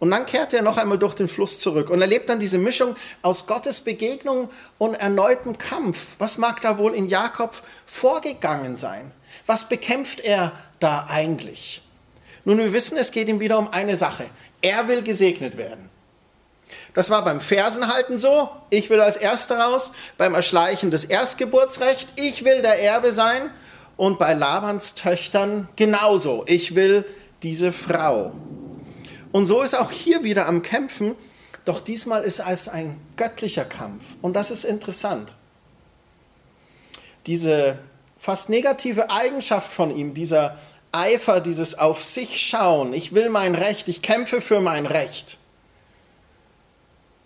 Und 0.00 0.10
dann 0.10 0.26
kehrt 0.26 0.52
er 0.52 0.62
noch 0.62 0.76
einmal 0.76 0.98
durch 0.98 1.14
den 1.14 1.28
Fluss 1.28 1.60
zurück 1.60 1.88
und 1.88 2.00
erlebt 2.00 2.28
dann 2.28 2.40
diese 2.40 2.58
Mischung 2.58 2.96
aus 3.22 3.46
Gottes 3.46 3.78
Begegnung 3.78 4.50
und 4.78 4.94
erneutem 4.94 5.56
Kampf. 5.56 6.16
Was 6.18 6.36
mag 6.36 6.60
da 6.62 6.78
wohl 6.78 6.96
in 6.96 7.06
Jakob 7.06 7.62
vorgegangen 7.86 8.74
sein? 8.74 9.12
Was 9.46 9.68
bekämpft 9.68 10.18
er 10.18 10.50
da 10.80 11.06
eigentlich? 11.08 11.80
Nun, 12.44 12.58
wir 12.58 12.72
wissen, 12.72 12.98
es 12.98 13.12
geht 13.12 13.28
ihm 13.28 13.38
wieder 13.38 13.56
um 13.56 13.68
eine 13.68 13.94
Sache. 13.94 14.28
Er 14.62 14.88
will 14.88 15.02
gesegnet 15.02 15.56
werden. 15.56 15.91
Das 16.94 17.10
war 17.10 17.24
beim 17.24 17.40
Fersenhalten 17.40 18.18
so. 18.18 18.50
Ich 18.70 18.90
will 18.90 19.00
als 19.00 19.16
Erster 19.16 19.58
raus. 19.58 19.92
Beim 20.18 20.34
Erschleichen 20.34 20.90
des 20.90 21.04
Erstgeburtsrecht. 21.04 22.08
Ich 22.16 22.44
will 22.44 22.62
der 22.62 22.82
Erbe 22.82 23.12
sein. 23.12 23.50
Und 23.96 24.18
bei 24.18 24.34
Labans 24.34 24.94
Töchtern 24.94 25.68
genauso. 25.76 26.44
Ich 26.46 26.74
will 26.74 27.04
diese 27.42 27.72
Frau. 27.72 28.32
Und 29.32 29.46
so 29.46 29.62
ist 29.62 29.74
auch 29.74 29.90
hier 29.90 30.24
wieder 30.24 30.46
am 30.46 30.62
Kämpfen, 30.62 31.14
doch 31.64 31.80
diesmal 31.80 32.22
ist 32.22 32.40
es 32.40 32.68
ein 32.68 33.00
göttlicher 33.16 33.64
Kampf. 33.64 34.04
Und 34.20 34.34
das 34.34 34.50
ist 34.50 34.64
interessant. 34.64 35.34
Diese 37.26 37.78
fast 38.18 38.50
negative 38.50 39.10
Eigenschaft 39.10 39.72
von 39.72 39.96
ihm, 39.96 40.12
dieser 40.12 40.58
Eifer, 40.92 41.40
dieses 41.40 41.78
auf 41.78 42.04
sich 42.04 42.40
schauen, 42.40 42.92
ich 42.92 43.14
will 43.14 43.30
mein 43.30 43.54
Recht, 43.54 43.88
ich 43.88 44.02
kämpfe 44.02 44.40
für 44.40 44.60
mein 44.60 44.86
Recht, 44.86 45.38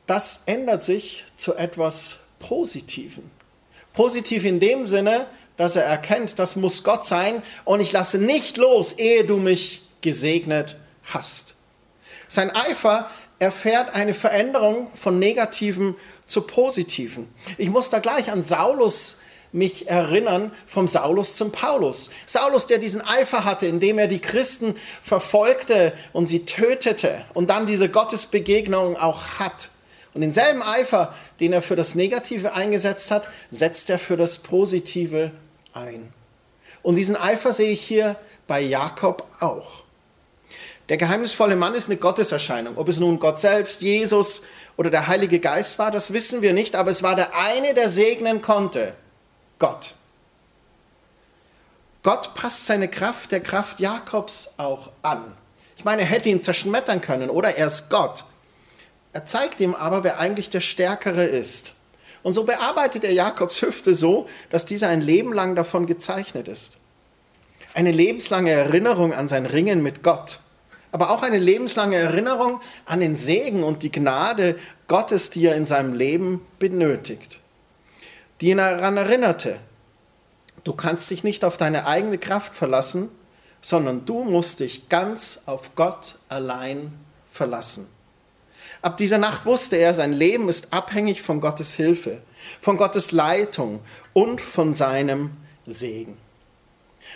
das 0.07 0.43
ändert 0.47 0.83
sich 0.83 1.25
zu 1.37 1.55
etwas 1.55 2.21
Positiven. 2.39 3.31
Positiv 3.93 4.45
in 4.45 4.61
dem 4.61 4.85
Sinne, 4.85 5.27
dass 5.57 5.77
er 5.77 5.85
erkennt, 5.85 6.39
das 6.39 6.57
muss 6.57 6.85
Gott 6.85 7.05
sein 7.05 7.43
und 7.65 7.81
ich 7.81 7.93
lasse 7.93 8.19
nicht 8.19 8.57
los, 8.57 8.93
ehe 8.93 9.25
du 9.25 9.39
mich 9.39 9.83
gesegnet 10.03 10.77
hast. 11.05 11.55
Sein 12.29 12.51
Eifer 12.51 13.11
erfährt 13.39 13.95
eine 13.95 14.15
Veränderung 14.15 14.91
von 14.95 15.19
negativen 15.19 15.97
zu 16.27 16.43
positiven. 16.43 17.29
Ich 17.59 17.71
muss 17.71 17.91
da 17.91 17.99
gleich 17.99 18.31
an 18.31 18.43
Saulus 18.43 19.19
mich 19.53 19.89
erinnern, 19.89 20.53
vom 20.67 20.89
Saulus 20.89 21.35
zum 21.35 21.53
Paulus. 21.53 22.11
Saulus, 22.27 22.67
der 22.67 22.79
diesen 22.79 23.01
Eifer 23.01 23.45
hatte, 23.45 23.67
indem 23.67 23.99
er 23.99 24.07
die 24.07 24.21
Christen 24.21 24.77
verfolgte 25.03 25.93
und 26.13 26.27
sie 26.27 26.45
tötete 26.45 27.25
und 27.33 27.49
dann 27.49 27.67
diese 27.67 27.89
Gottesbegegnung 27.89 28.97
auch 28.97 29.23
hat. 29.39 29.71
Und 30.17 30.23
denselben 30.23 30.63
Eifer, 30.63 31.15
den 31.41 31.53
er 31.53 31.61
für 31.61 31.77
das 31.77 31.95
Negative 31.95 32.55
eingesetzt 32.55 33.11
hat, 33.11 33.29
setzt 33.51 33.91
er 33.91 33.99
für 33.99 34.17
das 34.17 34.39
Positive 34.39 35.31
ein. 35.75 36.11
Und 36.83 36.95
diesen 36.95 37.17
Eifer 37.17 37.53
sehe 37.53 37.71
ich 37.71 37.83
hier 37.83 38.17
bei 38.47 38.63
Jakob 38.63 39.29
auch. 39.41 39.85
Der 40.89 40.97
geheimnisvolle 40.97 41.55
Mann 41.55 41.75
ist 41.75 41.91
eine 41.91 41.99
Gotteserscheinung. 41.99 42.79
Ob 42.79 42.89
es 42.89 42.99
nun 42.99 43.21
Gott 43.21 43.39
selbst, 43.39 43.83
Jesus 43.83 44.41
oder 44.79 44.89
der 44.89 45.07
Heilige 45.07 45.39
Geist 45.39 45.79
war, 45.79 45.91
das 45.91 46.15
wissen 46.15 46.41
wir 46.41 46.55
nicht, 46.55 46.77
aber 46.77 46.89
es 46.89 47.03
war 47.03 47.15
der 47.15 47.37
eine, 47.37 47.75
der 47.75 47.91
segnen 47.91 48.41
konnte. 48.41 48.95
Gott. 49.59 49.97
Gott 52.03 52.33
passt 52.33 52.65
seine 52.65 52.89
Kraft 52.89 53.33
der 53.33 53.41
Kraft 53.41 53.81
Jakobs 53.81 54.55
auch 54.57 54.93
an. 55.03 55.37
Ich 55.77 55.85
meine, 55.85 56.01
er 56.01 56.09
hätte 56.09 56.31
ihn 56.31 56.41
zerschmettern 56.41 57.03
können, 57.03 57.29
oder? 57.29 57.55
Er 57.59 57.67
ist 57.67 57.91
Gott. 57.91 58.25
Er 59.13 59.27
zeigt 59.27 59.61
ihm 59.61 59.75
aber, 59.75 60.05
wer 60.05 60.19
eigentlich 60.21 60.51
der 60.51 60.61
Stärkere 60.61 61.25
ist. 61.25 61.75
Und 62.23 62.33
so 62.33 62.45
bearbeitet 62.45 63.05
er 63.05 63.13
Jakobs 63.13 63.63
Hüfte 63.63 63.95
so, 63.95 64.29
dass 64.51 64.65
dieser 64.65 64.89
ein 64.89 65.01
Leben 65.01 65.33
lang 65.33 65.55
davon 65.55 65.87
gezeichnet 65.87 66.49
ist. 66.49 66.79
Eine 67.75 67.93
lebenslange 67.93 68.51
Erinnerung 68.51 69.13
an 69.13 69.29
sein 69.29 69.47
Ringen 69.47 69.83
mit 69.83 70.03
Gott 70.03 70.41
aber 70.97 71.11
auch 71.11 71.23
eine 71.23 71.37
lebenslange 71.37 71.97
Erinnerung 71.97 72.63
an 72.87 73.01
den 73.01 73.17
Segen 73.17 73.63
und 73.63 73.83
die 73.83 73.93
Gnade 73.93 74.59
Gottes, 74.89 75.29
die 75.29 75.45
er 75.45 75.55
in 75.55 75.67
seinem 75.67 75.93
Leben 75.93 76.41
benötigt, 76.59 77.39
die 78.41 78.49
ihn 78.49 78.57
daran 78.57 78.97
erinnerte, 78.97 79.59
du 80.65 80.73
kannst 80.73 81.11
dich 81.11 81.23
nicht 81.23 81.45
auf 81.45 81.59
deine 81.59 81.87
eigene 81.87 82.17
Kraft 82.17 82.55
verlassen, 82.55 83.11
sondern 83.61 84.07
du 84.07 84.25
musst 84.25 84.61
dich 84.61 84.89
ganz 84.89 85.43
auf 85.45 85.75
Gott 85.75 86.19
allein 86.31 86.95
verlassen. 87.31 87.89
Ab 88.83 88.97
dieser 88.97 89.19
Nacht 89.19 89.47
wusste 89.47 89.77
er, 89.77 89.95
sein 89.95 90.13
Leben 90.13 90.49
ist 90.49 90.73
abhängig 90.73 91.23
von 91.23 91.41
Gottes 91.41 91.75
Hilfe, 91.75 92.21
von 92.61 92.77
Gottes 92.77 93.13
Leitung 93.13 93.81
und 94.13 94.41
von 94.41 94.75
seinem 94.75 95.31
Segen. 95.67 96.17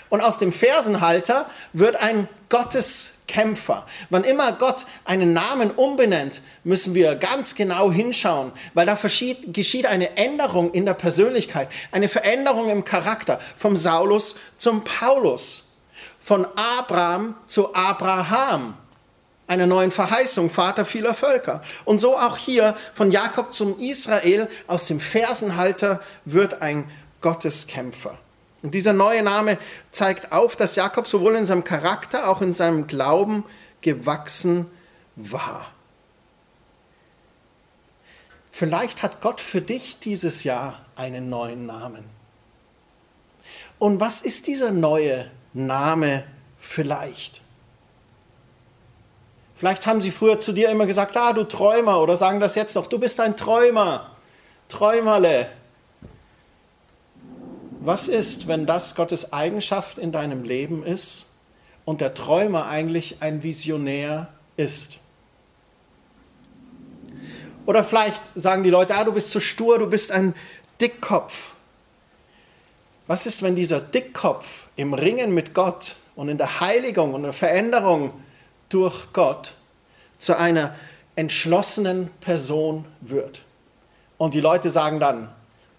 Und 0.08 0.20
aus 0.20 0.38
dem 0.38 0.52
Fersenhalter 0.52 1.48
wird 1.72 1.96
ein 1.96 2.28
Gotteskämpfer. 2.48 3.86
Wann 4.10 4.24
immer 4.24 4.52
Gott 4.52 4.86
einen 5.04 5.32
Namen 5.32 5.70
umbenennt, 5.70 6.42
müssen 6.64 6.94
wir 6.94 7.14
ganz 7.14 7.54
genau 7.54 7.92
hinschauen, 7.92 8.52
weil 8.74 8.86
da 8.86 8.94
geschieht 8.96 9.86
eine 9.86 10.16
Änderung 10.16 10.72
in 10.72 10.84
der 10.84 10.94
Persönlichkeit, 10.94 11.68
eine 11.92 12.08
Veränderung 12.08 12.70
im 12.70 12.84
Charakter, 12.84 13.38
vom 13.56 13.76
Saulus 13.76 14.34
zum 14.56 14.82
Paulus, 14.82 15.76
von 16.20 16.46
Abraham 16.56 17.36
zu 17.46 17.72
Abraham, 17.74 18.74
einer 19.50 19.66
neuen 19.66 19.90
Verheißung, 19.90 20.48
Vater 20.48 20.84
vieler 20.84 21.12
Völker. 21.12 21.60
Und 21.84 21.98
so 21.98 22.16
auch 22.16 22.36
hier 22.36 22.76
von 22.94 23.10
Jakob 23.10 23.52
zum 23.52 23.78
Israel, 23.80 24.48
aus 24.68 24.86
dem 24.86 25.00
Fersenhalter 25.00 26.00
wird 26.24 26.62
ein 26.62 26.88
Gotteskämpfer. 27.20 28.16
Und 28.62 28.74
dieser 28.74 28.92
neue 28.92 29.24
Name 29.24 29.58
zeigt 29.90 30.30
auf, 30.30 30.54
dass 30.54 30.76
Jakob 30.76 31.08
sowohl 31.08 31.34
in 31.34 31.44
seinem 31.44 31.64
Charakter, 31.64 32.28
auch 32.28 32.42
in 32.42 32.52
seinem 32.52 32.86
Glauben 32.86 33.42
gewachsen 33.80 34.66
war. 35.16 35.66
Vielleicht 38.52 39.02
hat 39.02 39.20
Gott 39.20 39.40
für 39.40 39.60
dich 39.60 39.98
dieses 39.98 40.44
Jahr 40.44 40.80
einen 40.94 41.28
neuen 41.28 41.66
Namen. 41.66 42.04
Und 43.80 43.98
was 43.98 44.20
ist 44.20 44.46
dieser 44.46 44.70
neue 44.70 45.28
Name 45.54 46.22
vielleicht? 46.56 47.42
Vielleicht 49.60 49.86
haben 49.86 50.00
sie 50.00 50.10
früher 50.10 50.38
zu 50.38 50.54
dir 50.54 50.70
immer 50.70 50.86
gesagt, 50.86 51.18
ah, 51.18 51.34
du 51.34 51.44
Träumer, 51.44 52.00
oder 52.00 52.16
sagen 52.16 52.40
das 52.40 52.54
jetzt 52.54 52.76
noch, 52.76 52.86
du 52.86 52.98
bist 52.98 53.20
ein 53.20 53.36
Träumer, 53.36 54.10
Träumerle. 54.68 55.50
Was 57.80 58.08
ist, 58.08 58.48
wenn 58.48 58.64
das 58.64 58.94
Gottes 58.94 59.34
Eigenschaft 59.34 59.98
in 59.98 60.12
deinem 60.12 60.44
Leben 60.44 60.82
ist 60.82 61.26
und 61.84 62.00
der 62.00 62.14
Träumer 62.14 62.68
eigentlich 62.68 63.18
ein 63.20 63.42
Visionär 63.42 64.28
ist? 64.56 64.98
Oder 67.66 67.84
vielleicht 67.84 68.30
sagen 68.34 68.62
die 68.62 68.70
Leute, 68.70 68.94
ah, 68.94 69.04
du 69.04 69.12
bist 69.12 69.30
zu 69.30 69.40
stur, 69.40 69.78
du 69.78 69.88
bist 69.88 70.10
ein 70.10 70.34
Dickkopf. 70.80 71.52
Was 73.06 73.26
ist, 73.26 73.42
wenn 73.42 73.56
dieser 73.56 73.82
Dickkopf 73.82 74.68
im 74.76 74.94
Ringen 74.94 75.34
mit 75.34 75.52
Gott 75.52 75.96
und 76.16 76.30
in 76.30 76.38
der 76.38 76.60
Heiligung 76.60 77.12
und 77.12 77.24
der 77.24 77.34
Veränderung 77.34 78.14
durch 78.70 79.12
Gott 79.12 79.52
zu 80.18 80.36
einer 80.36 80.74
entschlossenen 81.16 82.08
Person 82.20 82.86
wird? 83.00 83.44
Und 84.18 84.34
die 84.34 84.40
Leute 84.40 84.70
sagen 84.70 85.00
dann, 85.00 85.30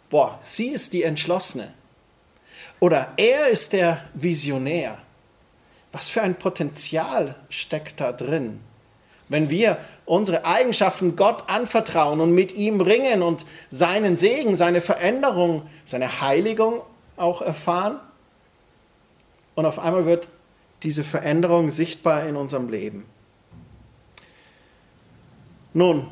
boah, 0.10 0.38
sie 0.42 0.68
ist 0.68 0.94
die 0.94 1.04
Entschlossene. 1.04 1.74
Oder 2.80 3.14
er 3.18 3.48
ist 3.48 3.74
der 3.74 4.02
Visionär. 4.14 4.98
Was 5.92 6.08
für 6.08 6.22
ein 6.22 6.36
Potenzial 6.36 7.36
steckt 7.50 8.00
da 8.00 8.12
drin? 8.12 8.62
Wenn 9.30 9.50
wir 9.50 9.78
unsere 10.06 10.44
Eigenschaften 10.46 11.16
Gott 11.16 11.44
anvertrauen 11.48 12.20
und 12.20 12.32
mit 12.32 12.52
ihm 12.54 12.82
ringen 12.82 13.22
und 13.22 13.46
seinen 13.70 14.18
Segen, 14.18 14.56
seine 14.56 14.82
Veränderung, 14.82 15.64
seine 15.86 16.20
Heiligung 16.20 16.82
auch 17.16 17.42
erfahren. 17.42 18.00
Und 19.56 19.66
auf 19.66 19.80
einmal 19.80 20.06
wird 20.06 20.28
diese 20.84 21.04
Veränderung 21.04 21.70
sichtbar 21.70 22.28
in 22.28 22.36
unserem 22.36 22.70
Leben. 22.70 23.06
Nun, 25.74 26.08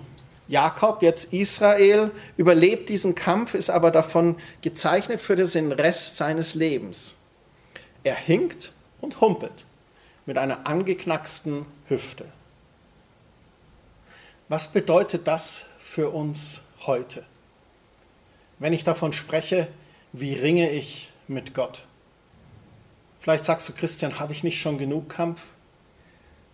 Jakob, 0.48 1.02
jetzt 1.02 1.34
Israel, 1.34 2.12
überlebt 2.38 2.90
diesen 2.90 3.14
Kampf, 3.16 3.54
ist 3.54 3.70
aber 3.70 3.92
davon 3.92 4.38
gezeichnet 4.62 5.22
für 5.22 5.36
den 5.36 5.72
Rest 5.72 6.18
seines 6.18 6.56
Lebens. 6.56 7.16
Er 8.04 8.16
hinkt 8.16 8.74
und 9.02 9.22
humpelt 9.22 9.66
mit 10.26 10.38
einer 10.38 10.68
angeknacksten 10.68 11.66
Hüfte. 11.88 12.26
Was 14.48 14.70
bedeutet 14.70 15.28
das 15.28 15.66
für 15.78 16.10
uns 16.10 16.62
heute? 16.86 17.24
wenn 18.60 18.74
ich 18.74 18.84
davon 18.84 19.14
spreche, 19.14 19.68
wie 20.12 20.34
ringe 20.34 20.70
ich 20.70 21.10
mit 21.28 21.54
Gott. 21.54 21.86
Vielleicht 23.20 23.46
sagst 23.46 23.68
du, 23.68 23.74
Christian, 23.74 24.20
habe 24.20 24.32
ich 24.34 24.44
nicht 24.44 24.62
schon 24.62 24.78
genug 24.78 25.10
Kampf? 25.10 25.42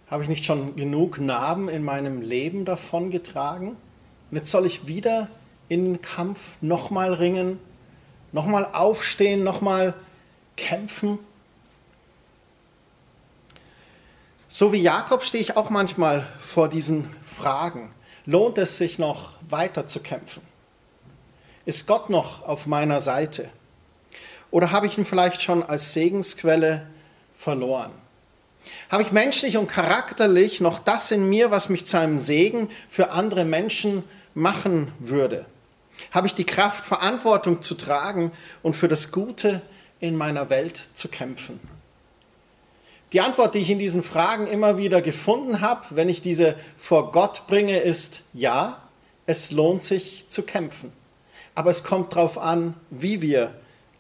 Habe 0.07 0.23
ich 0.23 0.29
nicht 0.29 0.45
schon 0.45 0.75
genug 0.75 1.19
Narben 1.19 1.69
in 1.69 1.83
meinem 1.83 2.21
Leben 2.21 2.65
davongetragen? 2.65 3.69
Und 3.69 4.37
jetzt 4.37 4.51
soll 4.51 4.65
ich 4.65 4.87
wieder 4.87 5.29
in 5.69 5.85
den 5.85 6.01
Kampf 6.01 6.55
nochmal 6.61 7.13
ringen, 7.13 7.59
nochmal 8.31 8.67
aufstehen, 8.71 9.43
nochmal 9.43 9.93
kämpfen. 10.57 11.19
So 14.47 14.73
wie 14.73 14.81
Jakob 14.81 15.23
stehe 15.23 15.41
ich 15.41 15.57
auch 15.57 15.69
manchmal 15.69 16.25
vor 16.39 16.67
diesen 16.67 17.09
Fragen. 17.23 17.91
Lohnt 18.25 18.57
es 18.57 18.77
sich 18.77 18.97
noch 18.97 19.33
weiter 19.49 19.85
zu 19.85 19.99
kämpfen? 19.99 20.41
Ist 21.65 21.87
Gott 21.87 22.09
noch 22.09 22.43
auf 22.43 22.65
meiner 22.65 22.99
Seite? 22.99 23.49
Oder 24.51 24.71
habe 24.71 24.87
ich 24.87 24.97
ihn 24.97 25.05
vielleicht 25.05 25.41
schon 25.41 25.63
als 25.63 25.93
Segensquelle 25.93 26.87
verloren? 27.35 27.91
Habe 28.89 29.03
ich 29.03 29.11
menschlich 29.11 29.57
und 29.57 29.67
charakterlich 29.67 30.61
noch 30.61 30.79
das 30.79 31.11
in 31.11 31.29
mir, 31.29 31.51
was 31.51 31.69
mich 31.69 31.85
zu 31.85 31.99
einem 31.99 32.17
Segen 32.17 32.69
für 32.89 33.11
andere 33.11 33.45
Menschen 33.45 34.03
machen 34.33 34.91
würde? 34.99 35.45
Habe 36.11 36.27
ich 36.27 36.33
die 36.33 36.45
Kraft, 36.45 36.83
Verantwortung 36.83 37.61
zu 37.61 37.75
tragen 37.75 38.31
und 38.63 38.75
für 38.75 38.87
das 38.87 39.11
Gute 39.11 39.61
in 39.99 40.15
meiner 40.15 40.49
Welt 40.49 40.89
zu 40.93 41.07
kämpfen? 41.07 41.59
Die 43.13 43.21
Antwort, 43.21 43.55
die 43.55 43.59
ich 43.59 43.69
in 43.69 43.79
diesen 43.79 44.03
Fragen 44.03 44.47
immer 44.47 44.77
wieder 44.77 45.01
gefunden 45.01 45.61
habe, 45.61 45.85
wenn 45.91 46.09
ich 46.09 46.21
diese 46.21 46.55
vor 46.77 47.11
Gott 47.11 47.47
bringe, 47.47 47.79
ist 47.79 48.23
ja, 48.33 48.81
es 49.25 49.51
lohnt 49.51 49.83
sich 49.83 50.27
zu 50.27 50.43
kämpfen. 50.43 50.91
Aber 51.53 51.69
es 51.69 51.83
kommt 51.83 52.11
darauf 52.11 52.37
an, 52.37 52.73
wie 52.89 53.21
wir 53.21 53.53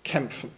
kämpfen. 0.05 0.51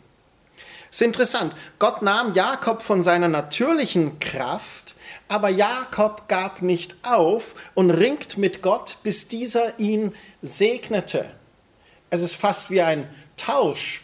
Es 0.91 1.01
ist 1.01 1.07
interessant, 1.07 1.55
Gott 1.79 2.01
nahm 2.01 2.33
Jakob 2.33 2.81
von 2.81 3.01
seiner 3.01 3.27
natürlichen 3.27 4.19
Kraft, 4.19 4.95
aber 5.27 5.49
Jakob 5.49 6.27
gab 6.27 6.61
nicht 6.61 6.95
auf 7.03 7.55
und 7.73 7.89
ringt 7.89 8.37
mit 8.37 8.61
Gott, 8.61 8.97
bis 9.03 9.27
dieser 9.27 9.79
ihn 9.79 10.13
segnete. 10.41 11.25
Es 12.09 12.21
ist 12.21 12.35
fast 12.35 12.69
wie 12.69 12.81
ein 12.81 13.09
Tausch. 13.35 14.03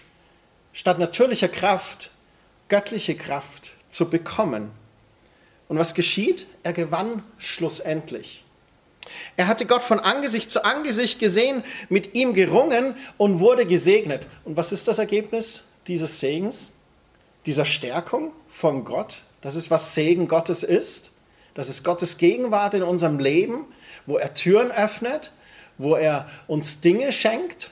Statt 0.74 1.00
natürlicher 1.00 1.48
Kraft, 1.48 2.12
göttliche 2.68 3.16
Kraft 3.16 3.72
zu 3.90 4.10
bekommen. 4.10 4.72
Und 5.70 5.78
was 5.78 5.94
geschieht? 5.94 6.48
Er 6.64 6.74
gewann 6.74 7.24
schlussendlich. 7.38 8.43
Er 9.36 9.48
hatte 9.48 9.66
Gott 9.66 9.84
von 9.84 10.00
Angesicht 10.00 10.50
zu 10.52 10.64
Angesicht 10.64 11.20
gesehen, 11.20 11.64
mit 11.90 12.16
ihm 12.16 12.34
gerungen 12.34 12.96
und 13.18 13.40
wurde 13.40 13.66
gesegnet. 13.66 14.28
Und 14.46 14.58
was 14.58 14.72
ist 14.72 14.88
das 14.88 15.00
Ergebnis 15.00 15.64
dieses 15.88 16.20
Segens, 16.20 16.72
dieser 17.46 17.66
Stärkung 17.66 18.32
von 18.48 18.86
Gott? 18.86 19.24
Das 19.42 19.56
ist, 19.56 19.72
was 19.72 19.96
Segen 19.96 20.28
Gottes 20.28 20.64
ist. 20.64 21.12
Das 21.54 21.70
ist 21.70 21.84
Gottes 21.84 22.18
Gegenwart 22.18 22.74
in 22.74 22.84
unserem 22.84 23.20
Leben, 23.20 23.66
wo 24.06 24.18
er 24.18 24.34
Türen 24.34 24.72
öffnet, 24.72 25.32
wo 25.78 25.96
er 25.96 26.28
uns 26.48 26.82
Dinge 26.82 27.12
schenkt, 27.12 27.72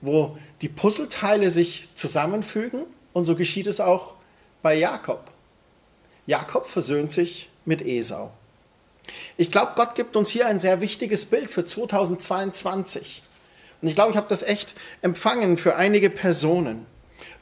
wo 0.00 0.36
die 0.62 0.68
Puzzleteile 0.68 1.50
sich 1.50 1.94
zusammenfügen. 1.94 2.84
Und 3.12 3.24
so 3.24 3.36
geschieht 3.36 3.66
es 3.66 3.80
auch 3.80 4.14
bei 4.62 4.74
Jakob. 4.74 5.30
Jakob 6.26 6.66
versöhnt 6.66 7.10
sich 7.10 7.50
mit 7.64 7.82
Esau. 7.82 8.32
Ich 9.36 9.50
glaube, 9.50 9.72
Gott 9.76 9.94
gibt 9.94 10.16
uns 10.16 10.28
hier 10.28 10.46
ein 10.46 10.58
sehr 10.58 10.80
wichtiges 10.80 11.24
Bild 11.24 11.50
für 11.50 11.64
2022. 11.64 13.22
Und 13.80 13.88
ich 13.88 13.94
glaube, 13.94 14.10
ich 14.10 14.16
habe 14.16 14.28
das 14.28 14.42
echt 14.42 14.74
empfangen 15.02 15.56
für 15.56 15.76
einige 15.76 16.10
Personen. 16.10 16.86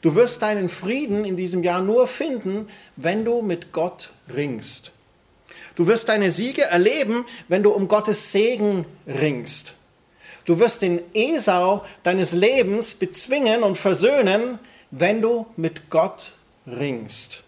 Du 0.01 0.15
wirst 0.15 0.41
deinen 0.41 0.69
Frieden 0.69 1.25
in 1.25 1.35
diesem 1.35 1.63
Jahr 1.63 1.81
nur 1.81 2.07
finden, 2.07 2.67
wenn 2.95 3.25
du 3.25 3.41
mit 3.41 3.73
Gott 3.73 4.11
ringst. 4.33 4.93
Du 5.75 5.87
wirst 5.87 6.09
deine 6.09 6.31
Siege 6.31 6.63
erleben, 6.63 7.25
wenn 7.47 7.63
du 7.63 7.71
um 7.71 7.87
Gottes 7.87 8.31
Segen 8.31 8.85
ringst. 9.07 9.75
Du 10.45 10.59
wirst 10.59 10.81
den 10.81 11.01
Esau 11.13 11.85
deines 12.03 12.31
Lebens 12.31 12.95
bezwingen 12.95 13.63
und 13.63 13.77
versöhnen, 13.77 14.59
wenn 14.91 15.21
du 15.21 15.45
mit 15.55 15.89
Gott 15.89 16.33
ringst. 16.65 17.43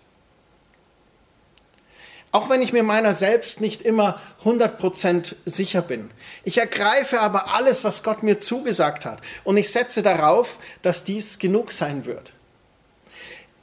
Auch 2.31 2.49
wenn 2.49 2.61
ich 2.61 2.71
mir 2.71 2.83
meiner 2.83 3.11
selbst 3.11 3.59
nicht 3.59 3.81
immer 3.81 4.19
100% 4.45 5.35
sicher 5.45 5.81
bin. 5.81 6.09
Ich 6.45 6.57
ergreife 6.57 7.19
aber 7.19 7.53
alles, 7.53 7.83
was 7.83 8.03
Gott 8.03 8.23
mir 8.23 8.39
zugesagt 8.39 9.05
hat. 9.05 9.19
Und 9.43 9.57
ich 9.57 9.69
setze 9.69 10.01
darauf, 10.01 10.57
dass 10.81 11.03
dies 11.03 11.39
genug 11.39 11.73
sein 11.73 12.05
wird. 12.05 12.31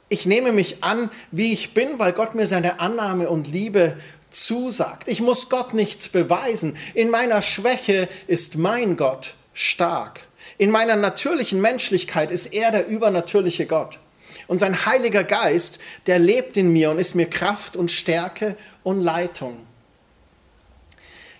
Ich 0.07 0.25
nehme 0.25 0.51
mich 0.51 0.83
an, 0.83 1.09
wie 1.31 1.53
ich 1.53 1.73
bin, 1.73 1.97
weil 1.97 2.13
Gott 2.13 2.35
mir 2.35 2.45
seine 2.45 2.79
Annahme 2.79 3.29
und 3.29 3.47
Liebe 3.47 3.97
zusagt. 4.29 5.07
Ich 5.07 5.21
muss 5.21 5.49
Gott 5.49 5.73
nichts 5.73 6.09
beweisen. 6.09 6.77
In 6.93 7.09
meiner 7.09 7.41
Schwäche 7.41 8.07
ist 8.27 8.55
mein 8.55 8.97
Gott 8.97 9.33
stark. 9.53 10.27
In 10.59 10.71
meiner 10.71 10.95
natürlichen 10.95 11.61
Menschlichkeit 11.61 12.31
ist 12.31 12.47
er 12.47 12.71
der 12.71 12.87
übernatürliche 12.87 13.65
Gott. 13.65 13.99
Und 14.47 14.59
sein 14.59 14.85
Heiliger 14.85 15.23
Geist, 15.23 15.79
der 16.05 16.19
lebt 16.19 16.57
in 16.57 16.71
mir 16.71 16.91
und 16.91 16.99
ist 16.99 17.15
mir 17.15 17.29
Kraft 17.29 17.75
und 17.75 17.91
Stärke 17.91 18.55
und 18.83 19.01
Leitung. 19.01 19.65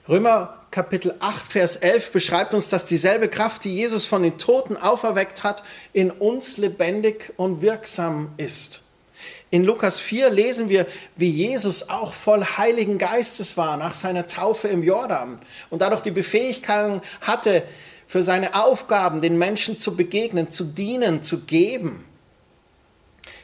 Römer 0.08 0.60
Kapitel 0.72 1.16
8, 1.20 1.46
Vers 1.46 1.76
11 1.78 2.12
beschreibt 2.12 2.54
uns, 2.54 2.70
dass 2.70 2.86
dieselbe 2.86 3.28
Kraft, 3.28 3.64
die 3.64 3.74
Jesus 3.74 4.06
von 4.06 4.22
den 4.22 4.38
Toten 4.38 4.78
auferweckt 4.78 5.44
hat, 5.44 5.64
in 5.94 6.12
uns 6.12 6.58
lebendig 6.58 7.34
und 7.38 7.62
wirksam 7.62 8.32
ist. 8.38 8.84
In 9.52 9.64
Lukas 9.64 10.00
4 10.00 10.30
lesen 10.30 10.70
wir, 10.70 10.86
wie 11.16 11.30
Jesus 11.30 11.90
auch 11.90 12.14
voll 12.14 12.44
Heiligen 12.44 13.00
Geistes 13.00 13.58
war 13.58 13.78
nach 13.78 13.96
seiner 13.96 14.28
Taufe 14.28 14.68
im 14.68 14.84
Jordan 14.84 15.40
und 15.72 15.82
dadurch 15.82 16.02
die 16.02 16.12
Befähigkeit 16.12 17.02
hatte, 17.22 17.64
für 18.06 18.22
seine 18.22 18.56
Aufgaben 18.56 19.22
den 19.22 19.38
Menschen 19.38 19.78
zu 19.78 19.96
begegnen, 19.96 20.52
zu 20.52 20.64
dienen, 20.64 21.24
zu 21.24 21.42
geben. 21.42 22.06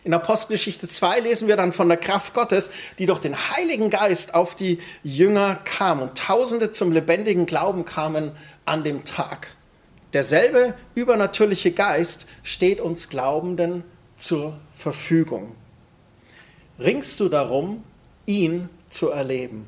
In 0.05 0.13
Apostelgeschichte 0.13 0.87
2 0.87 1.21
lesen 1.21 1.47
wir 1.47 1.57
dann 1.57 1.73
von 1.73 1.87
der 1.87 1.97
Kraft 1.97 2.35
Gottes, 2.35 2.69
die 2.99 3.07
durch 3.07 3.19
den 3.19 3.35
Heiligen 3.35 3.89
Geist 3.89 4.35
auf 4.35 4.55
die 4.55 4.77
Jünger 5.03 5.59
kam 5.65 5.99
und 5.99 6.15
Tausende 6.15 6.69
zum 6.71 6.91
lebendigen 6.91 7.47
Glauben 7.47 7.85
kamen 7.85 8.31
an 8.65 8.83
dem 8.83 9.03
Tag. 9.03 9.55
Derselbe 10.13 10.75
übernatürliche 10.93 11.71
Geist 11.71 12.27
steht 12.43 12.79
uns 12.79 13.09
Glaubenden 13.09 13.83
zur 14.15 14.55
Verfügung. 14.77 15.55
Ringst 16.77 17.19
du 17.19 17.27
darum, 17.27 17.83
ihn 18.27 18.69
zu 18.89 19.09
erleben? 19.09 19.65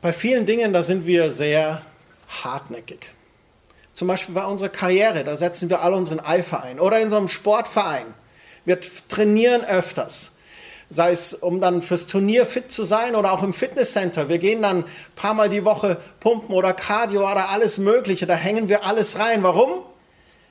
Bei 0.00 0.14
vielen 0.14 0.46
Dingen, 0.46 0.72
da 0.72 0.80
sind 0.80 1.06
wir 1.06 1.30
sehr 1.30 1.82
hartnäckig. 2.42 3.10
Zum 3.96 4.08
Beispiel 4.08 4.34
bei 4.34 4.44
unserer 4.44 4.68
Karriere, 4.68 5.24
da 5.24 5.36
setzen 5.36 5.70
wir 5.70 5.80
alle 5.80 5.96
unseren 5.96 6.20
Eifer 6.20 6.62
ein. 6.62 6.80
Oder 6.80 7.00
in 7.00 7.08
so 7.08 7.16
einem 7.16 7.28
Sportverein. 7.28 8.04
Wir 8.66 8.78
trainieren 9.08 9.64
öfters. 9.64 10.32
Sei 10.90 11.12
es, 11.12 11.32
um 11.32 11.62
dann 11.62 11.80
fürs 11.80 12.06
Turnier 12.06 12.44
fit 12.44 12.70
zu 12.70 12.84
sein 12.84 13.16
oder 13.16 13.32
auch 13.32 13.42
im 13.42 13.54
Fitnesscenter. 13.54 14.28
Wir 14.28 14.36
gehen 14.36 14.60
dann 14.60 14.80
ein 14.80 14.84
paar 15.14 15.32
Mal 15.32 15.48
die 15.48 15.64
Woche 15.64 15.96
pumpen 16.20 16.54
oder 16.54 16.74
Cardio 16.74 17.22
oder 17.22 17.48
alles 17.48 17.78
Mögliche. 17.78 18.26
Da 18.26 18.34
hängen 18.34 18.68
wir 18.68 18.84
alles 18.84 19.18
rein. 19.18 19.42
Warum? 19.42 19.82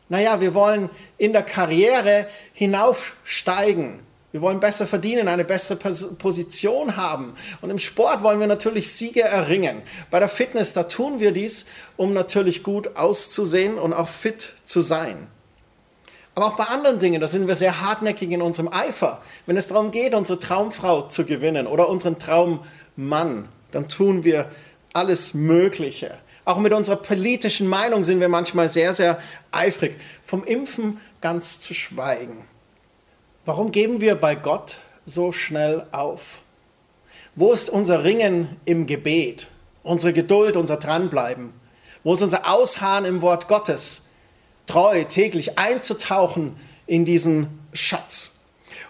Naja, 0.10 0.42
wir 0.42 0.56
wollen 0.56 0.90
in 1.20 1.32
der 1.32 1.44
Karriere 1.44 2.28
hinaufsteigen. 2.52 4.00
Wir 4.36 4.42
wollen 4.42 4.60
besser 4.60 4.86
verdienen, 4.86 5.30
eine 5.30 5.46
bessere 5.46 5.78
Position 5.78 6.98
haben. 6.98 7.36
Und 7.62 7.70
im 7.70 7.80
Sport 7.80 8.22
wollen 8.22 8.42
wir 8.42 8.48
natürlich 8.48 8.92
Siege 8.92 9.22
erringen. 9.22 9.82
Bei 10.12 10.20
der 10.20 10.28
Fitness, 10.28 10.74
da 10.74 10.84
tun 10.84 11.22
wir 11.22 11.32
dies, 11.32 11.66
um 11.96 12.12
natürlich 12.14 12.62
gut 12.62 12.98
auszusehen 12.98 13.80
und 13.80 13.94
auch 13.94 14.10
fit 14.10 14.52
zu 14.66 14.82
sein. 14.82 15.28
Aber 16.36 16.48
auch 16.48 16.58
bei 16.58 16.66
anderen 16.66 17.00
Dingen, 17.00 17.22
da 17.22 17.28
sind 17.28 17.48
wir 17.48 17.56
sehr 17.56 17.80
hartnäckig 17.80 18.30
in 18.30 18.42
unserem 18.42 18.68
Eifer. 18.74 19.22
Wenn 19.46 19.56
es 19.56 19.68
darum 19.68 19.92
geht, 19.92 20.14
unsere 20.14 20.38
Traumfrau 20.38 21.04
zu 21.04 21.24
gewinnen 21.24 21.66
oder 21.66 21.88
unseren 21.88 22.20
Traummann, 22.20 23.48
dann 23.72 23.88
tun 23.88 24.26
wir 24.26 24.50
alles 24.92 25.34
Mögliche. 25.34 26.18
Auch 26.44 26.58
mit 26.58 26.74
unserer 26.74 26.98
politischen 26.98 27.68
Meinung 27.68 28.04
sind 28.04 28.20
wir 28.20 28.28
manchmal 28.28 28.68
sehr, 28.68 28.92
sehr 28.92 29.18
eifrig. 29.54 29.96
Vom 30.26 30.44
Impfen 30.44 31.00
ganz 31.22 31.62
zu 31.62 31.74
schweigen. 31.74 32.46
Warum 33.46 33.70
geben 33.70 34.02
wir 34.02 34.16
bei 34.16 34.34
Gott 34.34 34.78
so 35.06 35.32
schnell 35.32 35.86
auf? 35.92 36.42
Wo 37.36 37.54
ist 37.54 37.70
unser 37.70 38.04
Ringen 38.04 38.60
im 38.66 38.88
Gebet, 38.88 39.48
unsere 39.84 40.14
Geduld, 40.14 40.58
unser 40.58 40.78
Dranbleiben? 40.78 41.54
Wo 42.04 42.16
ist 42.16 42.24
unser 42.24 42.52
Ausharren 42.52 43.06
im 43.06 43.22
Wort 43.22 43.48
Gottes, 43.48 44.06
treu 44.66 45.04
täglich 45.04 45.60
einzutauchen 45.60 46.58
in 46.88 47.06
diesen 47.06 47.60
Schatz? 47.72 48.40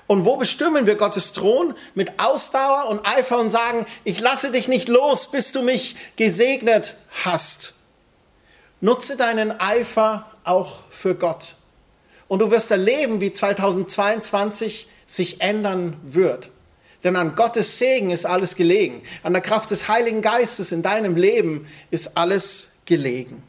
Und 0.07 0.23
wo 0.23 0.37
bestimmen 0.37 0.85
wir 0.85 0.95
Gottes 0.95 1.33
Thron 1.33 1.73
mit 1.93 2.17
Ausdauer 2.21 2.87
und 2.87 3.05
Eifer 3.05 3.39
und 3.39 3.49
sagen, 3.49 3.85
ich 4.05 4.21
lasse 4.21 4.53
dich 4.53 4.69
nicht 4.69 4.87
los, 4.87 5.31
bis 5.31 5.51
du 5.51 5.63
mich 5.63 5.97
gesegnet 6.15 6.95
hast? 7.25 7.73
Nutze 8.79 9.17
deinen 9.17 9.59
Eifer 9.59 10.31
auch 10.45 10.83
für 10.89 11.15
Gott. 11.15 11.55
Und 12.27 12.39
du 12.39 12.51
wirst 12.51 12.71
erleben, 12.71 13.21
wie 13.21 13.31
2022 13.31 14.87
sich 15.05 15.41
ändern 15.41 15.95
wird. 16.03 16.49
Denn 17.03 17.15
an 17.15 17.35
Gottes 17.35 17.77
Segen 17.77 18.09
ist 18.09 18.25
alles 18.25 18.55
gelegen. 18.55 19.03
An 19.21 19.33
der 19.33 19.41
Kraft 19.41 19.69
des 19.69 19.87
Heiligen 19.87 20.23
Geistes 20.23 20.71
in 20.71 20.81
deinem 20.81 21.15
Leben 21.15 21.67
ist 21.91 22.17
alles 22.17 22.71
gelegen. 22.85 23.43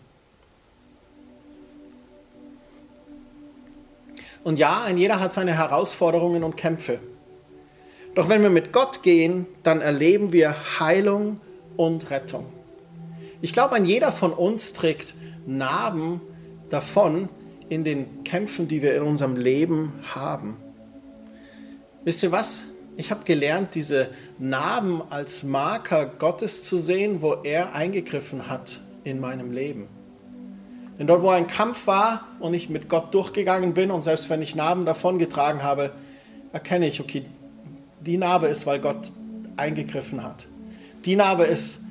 Und 4.44 4.58
ja, 4.58 4.84
ein 4.84 4.98
jeder 4.98 5.20
hat 5.20 5.32
seine 5.32 5.54
Herausforderungen 5.54 6.44
und 6.44 6.56
Kämpfe. 6.56 7.00
Doch 8.14 8.28
wenn 8.28 8.42
wir 8.42 8.50
mit 8.50 8.72
Gott 8.72 9.02
gehen, 9.02 9.46
dann 9.62 9.80
erleben 9.80 10.32
wir 10.32 10.54
Heilung 10.78 11.40
und 11.76 12.10
Rettung. 12.10 12.46
Ich 13.40 13.52
glaube, 13.52 13.74
ein 13.74 13.86
jeder 13.86 14.12
von 14.12 14.32
uns 14.32 14.72
trägt 14.72 15.14
Narben 15.46 16.20
davon 16.68 17.28
in 17.68 17.84
den 17.84 18.24
Kämpfen, 18.24 18.68
die 18.68 18.82
wir 18.82 18.96
in 18.96 19.02
unserem 19.02 19.36
Leben 19.36 19.92
haben. 20.14 20.56
Wisst 22.04 22.22
ihr 22.22 22.32
was? 22.32 22.64
Ich 22.96 23.10
habe 23.10 23.24
gelernt, 23.24 23.74
diese 23.74 24.08
Narben 24.38 25.02
als 25.10 25.42
Marker 25.42 26.06
Gottes 26.06 26.62
zu 26.62 26.78
sehen, 26.78 27.20
wo 27.20 27.34
er 27.34 27.74
eingegriffen 27.74 28.48
hat 28.48 28.80
in 29.04 29.20
meinem 29.20 29.52
Leben. 29.52 29.88
Denn 30.98 31.06
dort, 31.06 31.22
wo 31.22 31.28
ein 31.28 31.46
Kampf 31.46 31.86
war 31.86 32.26
und 32.40 32.54
ich 32.54 32.70
mit 32.70 32.88
Gott 32.88 33.12
durchgegangen 33.12 33.74
bin 33.74 33.90
und 33.90 34.02
selbst 34.02 34.30
wenn 34.30 34.40
ich 34.40 34.54
Narben 34.54 34.86
davongetragen 34.86 35.62
habe, 35.62 35.92
erkenne 36.52 36.86
ich, 36.86 37.00
okay, 37.00 37.26
die 38.00 38.16
Narbe 38.16 38.46
ist, 38.46 38.66
weil 38.66 38.80
Gott 38.80 39.12
eingegriffen 39.56 40.22
hat. 40.22 40.46
Die 41.04 41.16
Narbe 41.16 41.44
ist, 41.44 41.82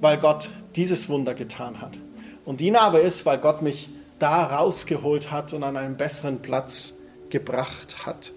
weil 0.00 0.18
Gott 0.18 0.50
dieses 0.76 1.08
Wunder 1.08 1.34
getan 1.34 1.80
hat. 1.80 1.98
Und 2.44 2.60
die 2.60 2.70
Narbe 2.70 2.98
ist, 2.98 3.24
weil 3.24 3.38
Gott 3.38 3.62
mich 3.62 3.88
da 4.20 4.44
rausgeholt 4.44 5.32
hat 5.32 5.52
und 5.52 5.64
an 5.64 5.76
einen 5.76 5.96
besseren 5.96 6.40
Platz 6.40 6.94
gebracht 7.30 8.06
hat. 8.06 8.32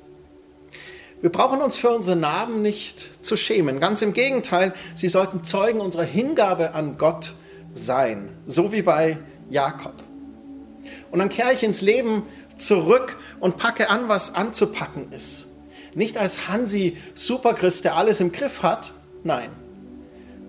Wir 1.22 1.32
brauchen 1.32 1.62
uns 1.62 1.78
für 1.78 1.89
unsere 1.89 2.15
Narben 2.15 2.62
nicht 2.62 3.24
zu 3.24 3.38
schämen. 3.38 3.80
Ganz 3.80 4.02
im 4.02 4.13
Gegenteil, 4.13 4.74
sie 4.93 5.08
sollten 5.08 5.43
Zeugen 5.43 5.80
unserer 5.80 6.04
Hingabe 6.04 6.74
an 6.74 6.98
Gott 6.98 7.34
sein, 7.74 8.30
so 8.46 8.72
wie 8.72 8.82
bei 8.82 9.17
Jakob. 9.50 9.93
Und 11.12 11.19
dann 11.19 11.30
kehre 11.30 11.54
ich 11.54 11.63
ins 11.63 11.82
Leben 11.82 12.24
zurück 12.58 13.17
und 13.39 13.58
packe 13.58 13.89
an, 13.89 14.10
was 14.10 14.36
anzupacken 14.36 15.12
ist. 15.12 15.48
Nicht 15.96 16.17
als 16.17 16.48
Hansi 16.48 16.98
Superchrist, 17.13 17.86
der 17.86 17.96
alles 17.96 18.19
im 18.19 18.32
Griff 18.32 18.63
hat, 18.63 18.93
nein, 19.24 19.50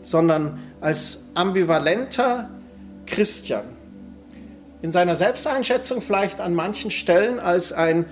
sondern 0.01 0.61
als 0.81 1.21
ambivalenter 1.35 2.51
Christian. 3.07 3.74
In 4.85 4.91
seiner 4.91 5.17
Selbsteinschätzung 5.17 6.03
vielleicht 6.03 6.43
an 6.43 6.53
manchen 6.53 6.91
Stellen 6.91 7.41
als 7.41 7.73
ein 7.73 8.05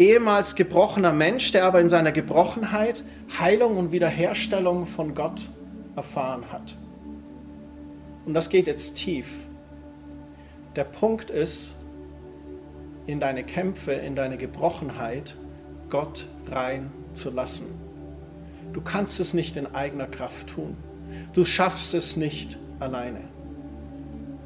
ehemals 0.00 0.56
gebrochener 0.56 1.12
Mensch, 1.12 1.52
der 1.52 1.64
aber 1.64 1.80
in 1.80 1.88
seiner 1.88 2.10
Gebrochenheit 2.10 3.04
Heilung 3.38 3.76
und 3.76 3.92
Wiederherstellung 3.92 4.86
von 4.86 5.14
Gott 5.14 5.48
erfahren 5.94 6.50
hat. 6.50 6.74
Und 8.24 8.34
das 8.34 8.50
geht 8.50 8.66
jetzt 8.66 8.96
tief. 8.96 9.28
Der 10.74 10.82
Punkt 10.82 11.30
ist, 11.30 11.76
in 13.06 13.20
deine 13.20 13.44
Kämpfe, 13.44 13.92
in 13.92 14.16
deine 14.16 14.38
Gebrochenheit 14.38 15.36
Gott 15.88 16.26
rein 16.50 16.90
zu 17.12 17.30
lassen. 17.30 17.80
Du 18.72 18.80
kannst 18.80 19.20
es 19.20 19.34
nicht 19.34 19.56
in 19.56 19.72
eigener 19.72 20.08
Kraft 20.08 20.48
tun. 20.48 20.76
Du 21.32 21.44
schaffst 21.44 21.94
es 21.94 22.16
nicht 22.16 22.58
alleine. 22.80 23.20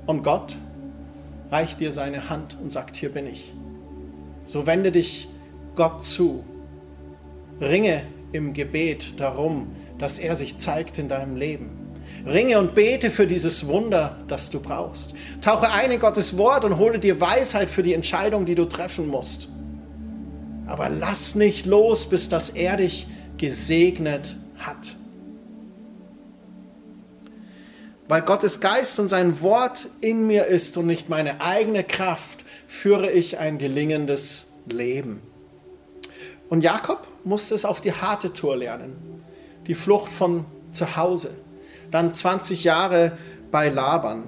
Und 0.04 0.22
Gott 0.22 0.58
reicht 1.52 1.80
dir 1.80 1.92
seine 1.92 2.30
Hand 2.30 2.56
und 2.60 2.72
sagt, 2.72 2.96
hier 2.96 3.12
bin 3.12 3.26
ich. 3.26 3.52
So 4.46 4.66
wende 4.66 4.90
dich 4.90 5.28
Gott 5.74 6.02
zu. 6.02 6.44
Ringe 7.60 8.02
im 8.32 8.54
Gebet 8.54 9.20
darum, 9.20 9.68
dass 9.98 10.18
er 10.18 10.34
sich 10.34 10.56
zeigt 10.56 10.98
in 10.98 11.08
deinem 11.08 11.36
Leben. 11.36 11.70
Ringe 12.26 12.58
und 12.58 12.74
bete 12.74 13.10
für 13.10 13.26
dieses 13.26 13.68
Wunder, 13.68 14.16
das 14.28 14.50
du 14.50 14.60
brauchst. 14.60 15.14
Tauche 15.40 15.70
ein 15.70 15.90
in 15.90 16.00
Gottes 16.00 16.38
Wort 16.38 16.64
und 16.64 16.78
hole 16.78 16.98
dir 16.98 17.20
Weisheit 17.20 17.70
für 17.70 17.82
die 17.82 17.94
Entscheidung, 17.94 18.46
die 18.46 18.54
du 18.54 18.64
treffen 18.64 19.06
musst. 19.06 19.50
Aber 20.66 20.88
lass 20.88 21.34
nicht 21.34 21.66
los, 21.66 22.08
bis 22.08 22.28
dass 22.28 22.50
er 22.50 22.78
dich 22.78 23.06
gesegnet 23.36 24.36
hat. 24.58 24.96
Weil 28.12 28.20
Gottes 28.20 28.60
Geist 28.60 29.00
und 29.00 29.08
sein 29.08 29.40
Wort 29.40 29.88
in 30.02 30.26
mir 30.26 30.44
ist 30.44 30.76
und 30.76 30.86
nicht 30.86 31.08
meine 31.08 31.40
eigene 31.40 31.82
Kraft, 31.82 32.44
führe 32.66 33.10
ich 33.10 33.38
ein 33.38 33.56
gelingendes 33.56 34.48
Leben. 34.70 35.22
Und 36.50 36.60
Jakob 36.60 37.08
musste 37.24 37.54
es 37.54 37.64
auf 37.64 37.80
die 37.80 37.94
harte 37.94 38.34
Tour 38.34 38.58
lernen, 38.58 39.24
die 39.66 39.74
Flucht 39.74 40.12
von 40.12 40.44
zu 40.72 40.94
Hause 40.94 41.30
dann 41.90 42.12
20 42.12 42.64
Jahre 42.64 43.16
bei 43.50 43.70
Laban 43.70 44.24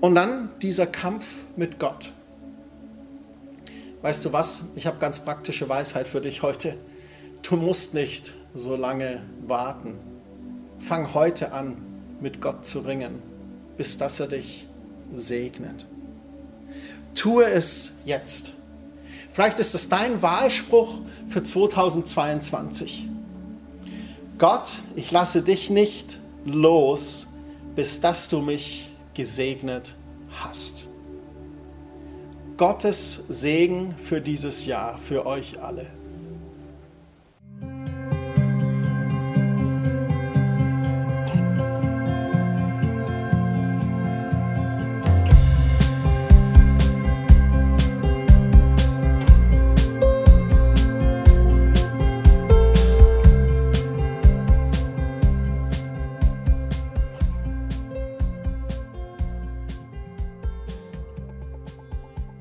und 0.00 0.14
dann 0.14 0.48
dieser 0.62 0.86
Kampf 0.86 1.44
mit 1.56 1.78
Gott. 1.78 2.14
Weißt 4.00 4.24
du 4.24 4.32
was? 4.32 4.64
Ich 4.74 4.86
habe 4.86 4.96
ganz 4.96 5.20
praktische 5.20 5.68
Weisheit 5.68 6.08
für 6.08 6.22
dich 6.22 6.40
heute. 6.40 6.78
Du 7.42 7.56
musst 7.56 7.92
nicht 7.92 8.38
so 8.54 8.74
lange 8.74 9.22
warten. 9.46 9.98
Fang 10.78 11.12
heute 11.12 11.52
an, 11.52 11.89
mit 12.20 12.40
Gott 12.40 12.66
zu 12.66 12.80
ringen, 12.80 13.22
bis 13.76 13.96
dass 13.96 14.20
er 14.20 14.28
dich 14.28 14.66
segnet. 15.14 15.86
Tue 17.14 17.44
es 17.44 17.94
jetzt. 18.04 18.54
Vielleicht 19.32 19.58
ist 19.58 19.74
es 19.74 19.88
dein 19.88 20.22
Wahlspruch 20.22 21.00
für 21.26 21.42
2022. 21.42 23.08
Gott, 24.38 24.80
ich 24.96 25.10
lasse 25.10 25.42
dich 25.42 25.70
nicht 25.70 26.18
los, 26.44 27.26
bis 27.76 28.00
dass 28.00 28.28
du 28.28 28.40
mich 28.40 28.90
gesegnet 29.14 29.94
hast. 30.42 30.88
Gottes 32.56 33.24
Segen 33.28 33.94
für 33.96 34.20
dieses 34.20 34.66
Jahr, 34.66 34.98
für 34.98 35.26
euch 35.26 35.62
alle. 35.62 35.99